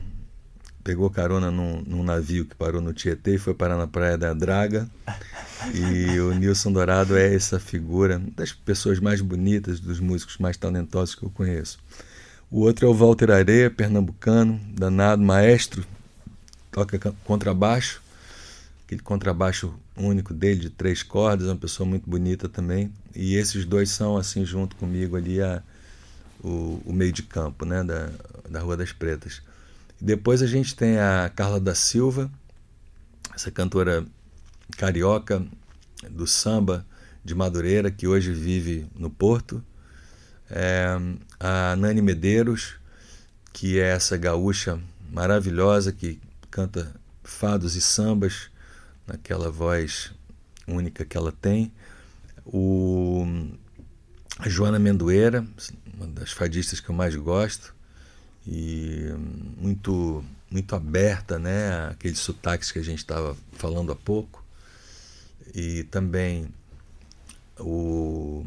pegou 0.84 1.10
carona 1.10 1.50
num, 1.50 1.82
num, 1.82 2.04
navio 2.04 2.46
que 2.46 2.56
parou 2.56 2.82
no 2.82 2.94
Tietê 2.94 3.36
e 3.36 3.38
foi 3.38 3.54
parar 3.54 3.78
na 3.78 3.88
Praia 3.88 4.18
da 4.18 4.34
Draga. 4.34 4.90
E 5.74 6.20
o 6.20 6.34
Nilson 6.34 6.74
Dourado 6.74 7.16
é 7.16 7.34
essa 7.34 7.58
figura 7.58 8.22
das 8.36 8.52
pessoas 8.52 9.00
mais 9.00 9.22
bonitas, 9.22 9.80
dos 9.80 9.98
músicos 9.98 10.38
mais 10.38 10.58
talentosos 10.58 11.16
que 11.16 11.24
eu 11.24 11.30
conheço. 11.30 11.80
O 12.52 12.60
outro 12.60 12.86
é 12.86 12.90
o 12.90 12.94
Walter 12.94 13.32
Areia, 13.32 13.72
pernambucano, 13.72 14.60
danado, 14.74 15.24
maestro, 15.24 15.86
toca 16.70 17.14
contrabaixo, 17.24 18.02
aquele 18.86 19.02
contrabaixo 19.02 19.74
único 19.96 20.34
dele 20.34 20.60
de 20.60 20.70
três 20.70 21.02
cordas, 21.02 21.48
uma 21.48 21.56
pessoa 21.56 21.88
muito 21.88 22.10
bonita 22.10 22.50
também. 22.50 22.92
E 23.16 23.36
esses 23.36 23.64
dois 23.64 23.90
são, 23.90 24.18
assim, 24.18 24.44
junto 24.44 24.76
comigo 24.76 25.16
ali, 25.16 25.42
a, 25.42 25.64
o, 26.44 26.82
o 26.86 26.92
meio 26.92 27.14
de 27.14 27.24
campo 27.24 27.64
né, 27.64 27.84
da, 27.84 28.10
da 28.50 28.60
Rua 28.60 28.76
das 28.76 28.92
Pretas. 28.92 29.42
Depois 30.00 30.42
a 30.42 30.48
gente 30.48 30.76
tem 30.76 30.98
a 30.98 31.32
Carla 31.34 31.60
da 31.60 31.74
Silva, 31.74 32.32
essa 33.34 33.50
cantora 33.52 34.06
carioca 34.78 35.46
do 36.10 36.28
samba 36.28 36.86
de 37.24 37.34
Madureira, 37.34 37.90
que 37.90 38.08
hoje 38.08 38.32
vive 38.34 38.88
no 38.96 39.10
Porto. 39.10 39.64
É, 40.50 40.96
a 41.40 41.76
Nani 41.76 42.02
Medeiros, 42.02 42.76
que 43.52 43.80
é 43.80 43.90
essa 43.90 44.18
gaúcha 44.18 44.80
maravilhosa 45.12 45.92
que 45.92 46.20
canta 46.52 46.94
fados 47.24 47.76
e 47.76 47.82
sambas 47.82 48.50
naquela 49.08 49.50
voz 49.50 50.12
única 50.68 51.06
que 51.06 51.18
ela 51.18 51.32
tem. 51.32 51.72
O 52.46 53.26
a 54.40 54.50
Joana 54.50 54.80
Mendoeira, 54.80 55.46
uma 55.94 56.08
das 56.08 56.32
fadistas 56.32 56.80
que 56.80 56.90
eu 56.90 56.96
mais 56.96 57.16
gosto, 57.16 57.74
e 58.46 59.10
muito, 59.58 60.24
muito 60.50 60.76
aberta 60.76 61.40
né, 61.40 61.90
aqueles 61.90 62.20
sotaques 62.20 62.72
que 62.72 62.80
a 62.80 62.84
gente 62.84 63.00
estava 63.00 63.36
falando 63.54 63.92
há 63.92 63.96
pouco. 63.96 64.44
E 65.54 65.84
também 65.86 66.50
o, 67.60 68.46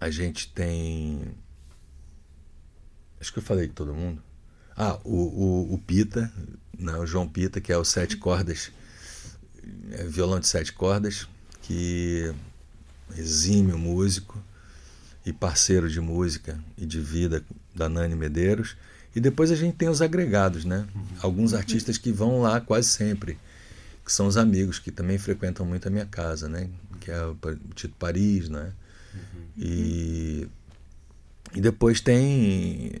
a 0.00 0.10
gente 0.10 0.48
tem. 0.48 1.20
Acho 3.20 3.32
que 3.32 3.38
eu 3.38 3.42
falei 3.42 3.66
de 3.66 3.72
todo 3.72 3.94
mundo. 3.94 4.22
Ah, 4.76 4.98
o, 5.04 5.16
o, 5.16 5.74
o 5.74 5.78
Pita, 5.78 6.32
não, 6.78 7.00
o 7.00 7.06
João 7.06 7.28
Pita, 7.28 7.60
que 7.60 7.72
é 7.72 7.78
o 7.78 7.84
sete 7.84 8.16
cordas, 8.16 8.70
é 9.92 10.04
violão 10.04 10.40
de 10.40 10.48
sete 10.48 10.72
cordas, 10.72 11.28
que 11.62 12.34
exímio 13.16 13.78
músico 13.78 14.42
e 15.24 15.32
parceiro 15.32 15.88
de 15.88 16.00
música 16.00 16.58
e 16.76 16.84
de 16.84 17.00
vida 17.00 17.42
da 17.74 17.88
Nani 17.88 18.14
Medeiros. 18.14 18.76
E 19.14 19.20
depois 19.20 19.50
a 19.50 19.56
gente 19.56 19.76
tem 19.76 19.88
os 19.88 20.02
agregados, 20.02 20.64
né? 20.64 20.86
Alguns 21.20 21.54
artistas 21.54 21.96
que 21.96 22.10
vão 22.10 22.40
lá 22.40 22.60
quase 22.60 22.88
sempre, 22.88 23.38
que 24.04 24.12
são 24.12 24.26
os 24.26 24.36
amigos 24.36 24.78
que 24.78 24.90
também 24.90 25.18
frequentam 25.18 25.64
muito 25.64 25.86
a 25.86 25.90
minha 25.90 26.06
casa, 26.06 26.48
né? 26.48 26.68
Que 27.00 27.10
é 27.10 27.24
o 27.24 27.36
Tito 27.74 27.94
Paris, 27.98 28.48
né? 28.48 28.72
E, 29.56 30.48
e 31.54 31.60
depois 31.60 32.00
tem 32.00 32.92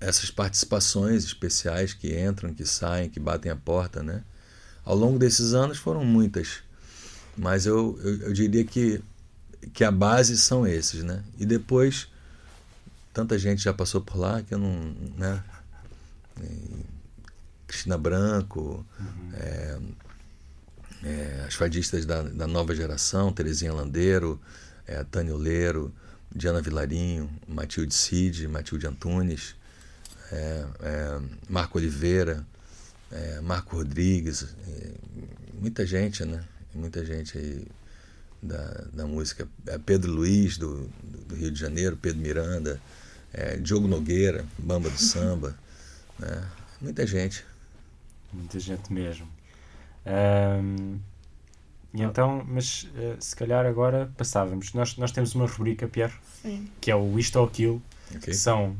essas 0.00 0.30
participações 0.30 1.24
especiais 1.24 1.94
que 1.94 2.18
entram, 2.18 2.52
que 2.52 2.64
saem, 2.64 3.08
que 3.08 3.18
batem 3.18 3.50
a 3.50 3.56
porta, 3.56 4.02
né? 4.02 4.22
Ao 4.84 4.94
longo 4.94 5.18
desses 5.18 5.54
anos 5.54 5.78
foram 5.78 6.04
muitas, 6.04 6.60
mas 7.36 7.66
eu, 7.66 7.98
eu, 8.02 8.22
eu 8.22 8.32
diria 8.32 8.64
que, 8.64 9.02
que 9.72 9.84
a 9.84 9.90
base 9.90 10.36
são 10.36 10.66
esses, 10.66 11.02
né? 11.02 11.22
E 11.38 11.44
depois 11.44 12.08
tanta 13.18 13.36
gente 13.36 13.60
já 13.60 13.74
passou 13.74 14.00
por 14.00 14.16
lá 14.16 14.40
que 14.42 14.54
eu 14.54 14.58
não, 14.58 14.94
né? 15.16 15.42
Cristina 17.66 17.98
Branco, 17.98 18.86
uhum. 19.00 19.32
é, 19.34 19.78
é, 21.02 21.44
as 21.48 21.54
fadistas 21.54 22.06
da, 22.06 22.22
da, 22.22 22.46
nova 22.46 22.76
geração, 22.76 23.32
Terezinha 23.32 23.72
Landeiro, 23.72 24.40
é, 24.86 25.02
Tânia 25.02 25.34
Oleiro, 25.34 25.92
Diana 26.32 26.62
Vilarinho, 26.62 27.28
Matilde 27.48 27.92
Cid, 27.92 28.46
Matilde 28.46 28.86
Antunes, 28.86 29.56
é, 30.30 30.64
é, 30.80 31.20
Marco 31.48 31.76
Oliveira, 31.76 32.46
é, 33.10 33.40
Marco 33.40 33.74
Rodrigues, 33.74 34.46
muita 35.60 35.84
gente, 35.84 36.24
né? 36.24 36.44
Muita 36.72 37.04
gente 37.04 37.36
aí 37.36 37.66
da, 38.40 38.84
da 38.92 39.06
música. 39.06 39.48
É, 39.66 39.76
Pedro 39.76 40.12
Luiz, 40.12 40.56
do, 40.56 40.88
do, 41.26 41.34
Rio 41.34 41.50
de 41.50 41.58
Janeiro, 41.58 41.96
Pedro 41.96 42.20
Miranda, 42.20 42.80
Diogo 43.60 43.86
Nogueira, 43.86 44.44
Bamba 44.58 44.88
do 44.90 44.98
Samba, 44.98 45.56
né? 46.18 46.48
Muita 46.80 47.06
gente. 47.06 47.44
Muita 48.32 48.60
gente 48.60 48.92
mesmo. 48.92 49.28
Um, 50.06 50.98
e 51.92 52.02
então, 52.02 52.44
mas 52.46 52.84
uh, 52.84 53.16
se 53.18 53.34
calhar 53.34 53.66
agora 53.66 54.10
passávamos. 54.16 54.72
Nós, 54.72 54.96
nós 54.96 55.10
temos 55.10 55.34
uma 55.34 55.46
rubrica, 55.46 55.88
Pierre, 55.88 56.14
Sim. 56.42 56.68
que 56.80 56.90
é 56.90 56.96
o 56.96 57.18
Isto 57.18 57.40
ou 57.40 57.46
Aquilo, 57.46 57.82
okay. 58.10 58.20
que 58.20 58.34
são 58.34 58.76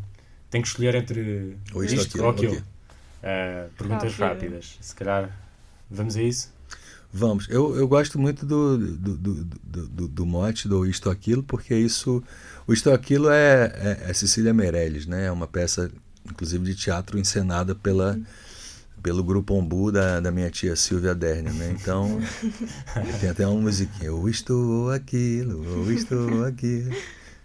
tem 0.51 0.63
que 0.63 0.69
escolher 0.69 0.95
entre 0.95 1.57
ou 1.75 1.85
isto, 1.85 1.97
isto 1.97 2.23
ou 2.23 2.31
aquilo. 2.31 2.57
Uh, 2.57 3.71
perguntas 3.77 4.15
rápidas. 4.17 4.79
Se 4.81 4.95
calhar 4.95 5.31
vamos 5.91 6.17
a 6.17 6.23
isso? 6.23 6.53
Vamos. 7.13 7.49
Eu, 7.49 7.75
eu 7.77 7.89
gosto 7.89 8.19
muito 8.19 8.45
do, 8.45 8.77
do, 8.77 9.17
do, 9.17 9.45
do, 9.89 10.09
do 10.09 10.27
mote 10.27 10.69
do 10.69 10.87
Isto 10.87 11.09
Aquilo, 11.09 11.43
porque 11.43 11.75
isso. 11.75 12.23
O 12.67 12.73
Isto 12.73 12.91
Aquilo 12.91 13.31
é, 13.31 13.73
é, 13.77 14.11
é 14.11 14.13
Cecília 14.13 14.53
Meirelles, 14.53 15.07
né? 15.07 15.27
É 15.27 15.33
uma 15.33 15.47
peça, 15.47 15.91
inclusive, 16.25 16.65
de 16.65 16.75
teatro 16.75 17.19
encenada 17.19 17.75
pela. 17.75 18.19
Pelo 19.01 19.23
grupo 19.23 19.55
Ombu 19.55 19.93
da, 19.93 20.19
da 20.19 20.33
minha 20.33 20.51
tia 20.51 20.75
Silvia 20.75 21.15
Dernio, 21.15 21.55
né? 21.55 21.71
Então, 21.71 22.21
tem 23.21 23.31
até 23.31 23.47
uma 23.47 23.61
musiquinha, 23.61 24.07
eu 24.07 24.29
estou 24.29 24.91
aquilo, 24.91 25.65
eu 25.65 25.93
estou 25.93 26.45
aquilo, 26.45 26.91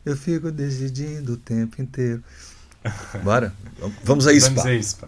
eu 0.04 0.18
fico 0.18 0.52
decidindo 0.52 1.34
o 1.34 1.38
tempo 1.38 1.80
inteiro. 1.80 2.24
Bora? 3.24 3.54
Vamos 4.04 4.28
a 4.28 4.34
isso, 4.34 4.48
Vamos 4.48 4.64
pá. 4.64 4.70
a 4.70 4.74
isso, 4.74 4.98
pá. 4.98 5.08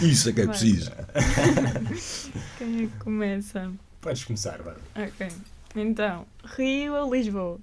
isso 0.02 0.28
é 0.28 0.32
que 0.32 0.40
é 0.42 0.46
preciso. 0.46 0.90
Quem 2.58 2.84
é 2.84 2.86
que 2.86 2.98
começa? 2.98 3.70
Podes 4.00 4.24
começar, 4.24 4.62
bora. 4.62 4.76
Ok. 4.96 5.28
Então, 5.76 6.26
Rio 6.56 6.94
ou 6.94 7.12
Lisboa? 7.14 7.58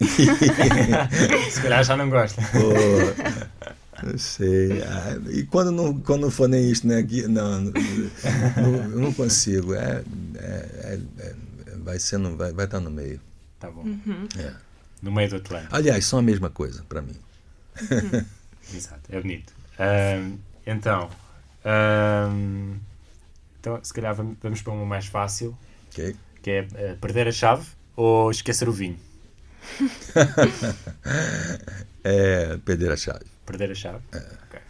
Se 1.50 1.60
calhar 1.60 1.84
já 1.84 1.96
não 1.96 2.08
gosta. 2.08 2.40
Oh, 2.56 4.06
não 4.06 4.18
sei. 4.18 4.82
Ah, 4.82 5.18
e 5.30 5.42
quando 5.44 5.70
não, 5.70 6.00
quando 6.00 6.22
não 6.22 6.30
for 6.30 6.48
nem 6.48 6.70
isso, 6.70 6.86
né? 6.86 6.98
Aqui, 6.98 7.28
não, 7.28 7.60
não, 7.60 7.72
não, 8.56 8.88
não 8.88 9.12
consigo. 9.12 9.74
É, 9.74 10.02
é, 10.36 10.98
é, 11.18 11.34
vai, 11.84 11.98
ser 11.98 12.18
no, 12.18 12.34
vai, 12.36 12.52
vai 12.52 12.64
estar 12.64 12.80
no 12.80 12.90
meio. 12.90 13.20
Tá 13.58 13.70
bom. 13.70 13.82
Uhum. 13.82 14.26
É. 14.38 14.54
No 15.02 15.12
meio 15.12 15.28
do 15.28 15.36
Atlântico. 15.36 15.76
Aliás, 15.76 16.04
são 16.06 16.18
a 16.18 16.22
mesma 16.22 16.48
coisa 16.48 16.82
para 16.88 17.02
mim. 17.02 17.16
Exato, 18.74 19.02
é 19.10 19.20
bonito. 19.20 19.52
então, 20.66 21.10
então, 23.58 23.80
se 23.82 23.92
calhar 23.92 24.14
vamos, 24.14 24.38
vamos 24.40 24.62
para 24.62 24.72
uma 24.72 24.86
mais 24.86 25.06
fácil, 25.06 25.56
okay. 25.90 26.16
que 26.42 26.50
é 26.50 26.62
uh, 26.62 26.96
perder 26.98 27.28
a 27.28 27.32
chave 27.32 27.66
ou 27.94 28.30
esquecer 28.30 28.68
o 28.68 28.72
vinho. 28.72 28.98
é 32.02 32.56
perder 32.58 32.92
a 32.92 32.96
chave. 32.96 33.26
Perder 33.44 33.72
a 33.72 33.74
chave? 33.74 34.02
É. 34.12 34.16
Okay. 34.16 34.60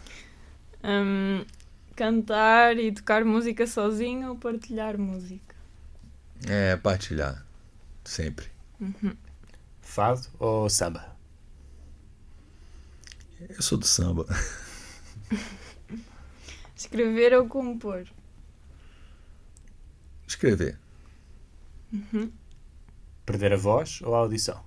Um, 0.83 1.45
cantar 1.95 2.77
e 2.77 2.91
tocar 2.91 3.23
música 3.23 3.65
sozinho 3.65 4.29
ou 4.29 4.35
partilhar 4.35 4.97
música? 4.97 5.55
É, 6.47 6.75
partilhar. 6.75 7.45
Sempre. 8.03 8.47
Uhum. 8.79 9.15
Fado 9.81 10.27
ou 10.39 10.69
samba? 10.69 11.10
Eu 13.49 13.61
sou 13.61 13.77
do 13.77 13.85
samba. 13.85 14.25
Escrever 16.75 17.33
ou 17.33 17.47
compor? 17.47 18.07
Escrever. 20.27 20.77
Uhum. 21.91 22.31
Perder 23.25 23.53
a 23.53 23.57
voz 23.57 24.01
ou 24.01 24.15
a 24.15 24.19
audição? 24.19 24.63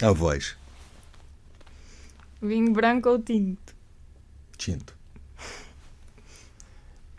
A 0.00 0.12
voz. 0.12 0.56
Vinho 2.40 2.72
branco 2.72 3.08
ou 3.08 3.20
tinto? 3.20 3.74
Tinto. 4.56 4.96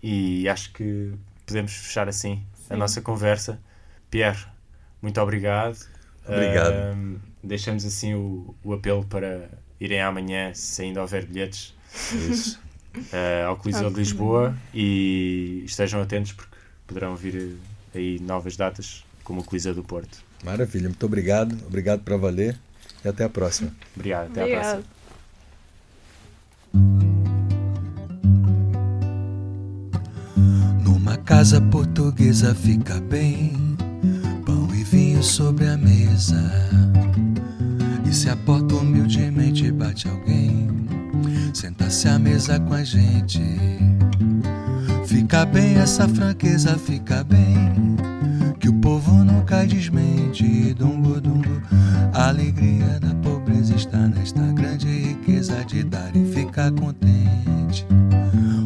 E 0.01 0.47
acho 0.47 0.72
que 0.72 1.13
podemos 1.45 1.74
fechar 1.74 2.07
assim 2.07 2.41
Sim. 2.53 2.74
a 2.74 2.78
nossa 2.78 3.01
conversa. 3.01 3.61
Pierre, 4.09 4.45
muito 5.01 5.20
obrigado. 5.20 5.78
Obrigado. 6.34 6.73
Uh, 6.73 7.19
deixamos 7.43 7.86
assim 7.86 8.13
o, 8.13 8.53
o 8.63 8.73
apelo 8.73 9.03
para 9.05 9.49
irem 9.80 10.01
amanhã, 10.01 10.53
se 10.53 10.84
ainda 10.84 11.01
houver 11.01 11.25
bilhetes, 11.25 11.73
Isso. 12.13 12.59
Uh, 12.95 13.45
ao 13.47 13.57
Coliseu 13.57 13.89
de 13.89 13.95
Lisboa 13.95 14.55
e 14.73 15.63
estejam 15.65 16.01
atentos 16.01 16.34
porque 16.34 16.55
poderão 16.86 17.15
vir 17.15 17.57
aí 17.95 18.19
novas 18.19 18.57
datas, 18.57 19.03
como 19.23 19.41
o 19.41 19.43
Coliseu 19.43 19.73
do 19.73 19.84
Porto. 19.84 20.19
Maravilha, 20.43 20.89
muito 20.89 21.05
obrigado. 21.05 21.57
Obrigado 21.65 22.01
para 22.01 22.17
valer 22.17 22.57
e 23.03 23.07
até 23.07 23.23
a 23.23 23.30
próxima. 23.30 23.71
Obrigado, 23.95 24.32
até 24.32 24.41
Obrigado. 24.41 24.65
a 24.65 24.71
próxima. 24.73 24.99
Numa 30.84 31.17
casa 31.17 31.61
portuguesa 31.61 32.53
fica 32.55 32.99
bem 33.01 33.68
vinho 34.90 35.22
sobre 35.22 35.68
a 35.68 35.78
mesa. 35.78 36.52
E 38.10 38.14
se 38.14 38.28
a 38.28 38.36
porta 38.36 38.76
humildemente 38.76 39.72
bate 39.72 40.08
alguém, 40.08 40.68
senta-se 41.54 42.08
à 42.08 42.18
mesa 42.18 42.60
com 42.60 42.74
a 42.74 42.84
gente. 42.84 43.42
Fica 45.06 45.46
bem 45.46 45.76
essa 45.76 46.08
franqueza, 46.08 46.76
fica 46.78 47.24
bem. 47.24 47.98
Que 48.60 48.68
o 48.68 48.74
povo 48.74 49.24
nunca 49.24 49.64
desmente. 49.66 50.74
Dungo, 50.74 51.22
dungo. 51.22 51.62
A 52.14 52.30
alegria 52.30 53.00
da 53.00 53.14
pobreza 53.16 53.76
está 53.76 54.08
nesta 54.08 54.42
grande 54.54 54.88
riqueza 54.88 55.64
de 55.66 55.84
dar 55.84 56.16
e 56.16 56.26
ficar 56.34 56.72
contente. 56.72 57.86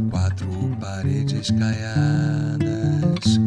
Quatro 0.09 0.47
paredes 0.79 1.51
caiadas, 1.51 3.39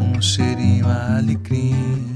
um 0.00 0.20
cheirinho 0.20 0.88
a 0.88 1.18
alecrim 1.18 2.15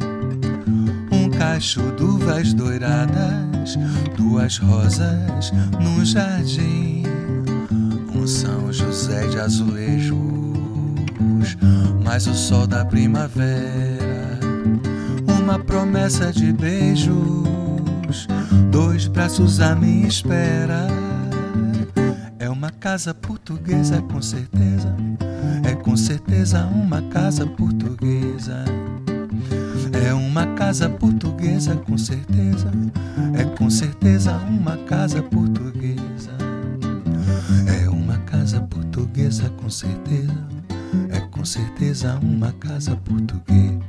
cacho 1.60 1.92
d'uvas 1.92 2.54
doiradas, 2.54 3.76
duas 4.16 4.56
rosas 4.56 5.52
num 5.78 6.02
jardim, 6.02 7.02
um 8.14 8.26
São 8.26 8.72
José 8.72 9.26
de 9.28 9.38
azulejos, 9.38 10.16
mais 12.02 12.26
o 12.26 12.32
sol 12.32 12.66
da 12.66 12.82
primavera. 12.82 14.40
Uma 15.38 15.58
promessa 15.58 16.32
de 16.32 16.50
beijos, 16.50 18.26
dois 18.70 19.06
braços 19.06 19.60
à 19.60 19.74
minha 19.74 20.08
espera. 20.08 20.86
É 22.38 22.48
uma 22.48 22.70
casa 22.70 23.12
portuguesa, 23.12 24.00
com 24.00 24.22
certeza. 24.22 24.96
É 25.70 25.74
com 25.74 25.94
certeza 25.94 26.64
uma 26.64 27.02
casa 27.02 27.44
portuguesa. 27.44 28.64
É 30.06 30.14
uma 30.14 30.46
casa 30.54 30.88
portuguesa, 30.88 31.76
com 31.76 31.98
certeza. 31.98 32.70
É 33.34 33.44
com 33.56 33.68
certeza 33.68 34.36
uma 34.36 34.76
casa 34.78 35.22
portuguesa. 35.22 36.30
É 37.66 37.88
uma 37.88 38.16
casa 38.18 38.60
portuguesa, 38.62 39.50
com 39.50 39.68
certeza. 39.68 40.46
É 41.10 41.20
com 41.20 41.44
certeza 41.44 42.18
uma 42.22 42.52
casa 42.52 42.96
portuguesa. 42.96 43.80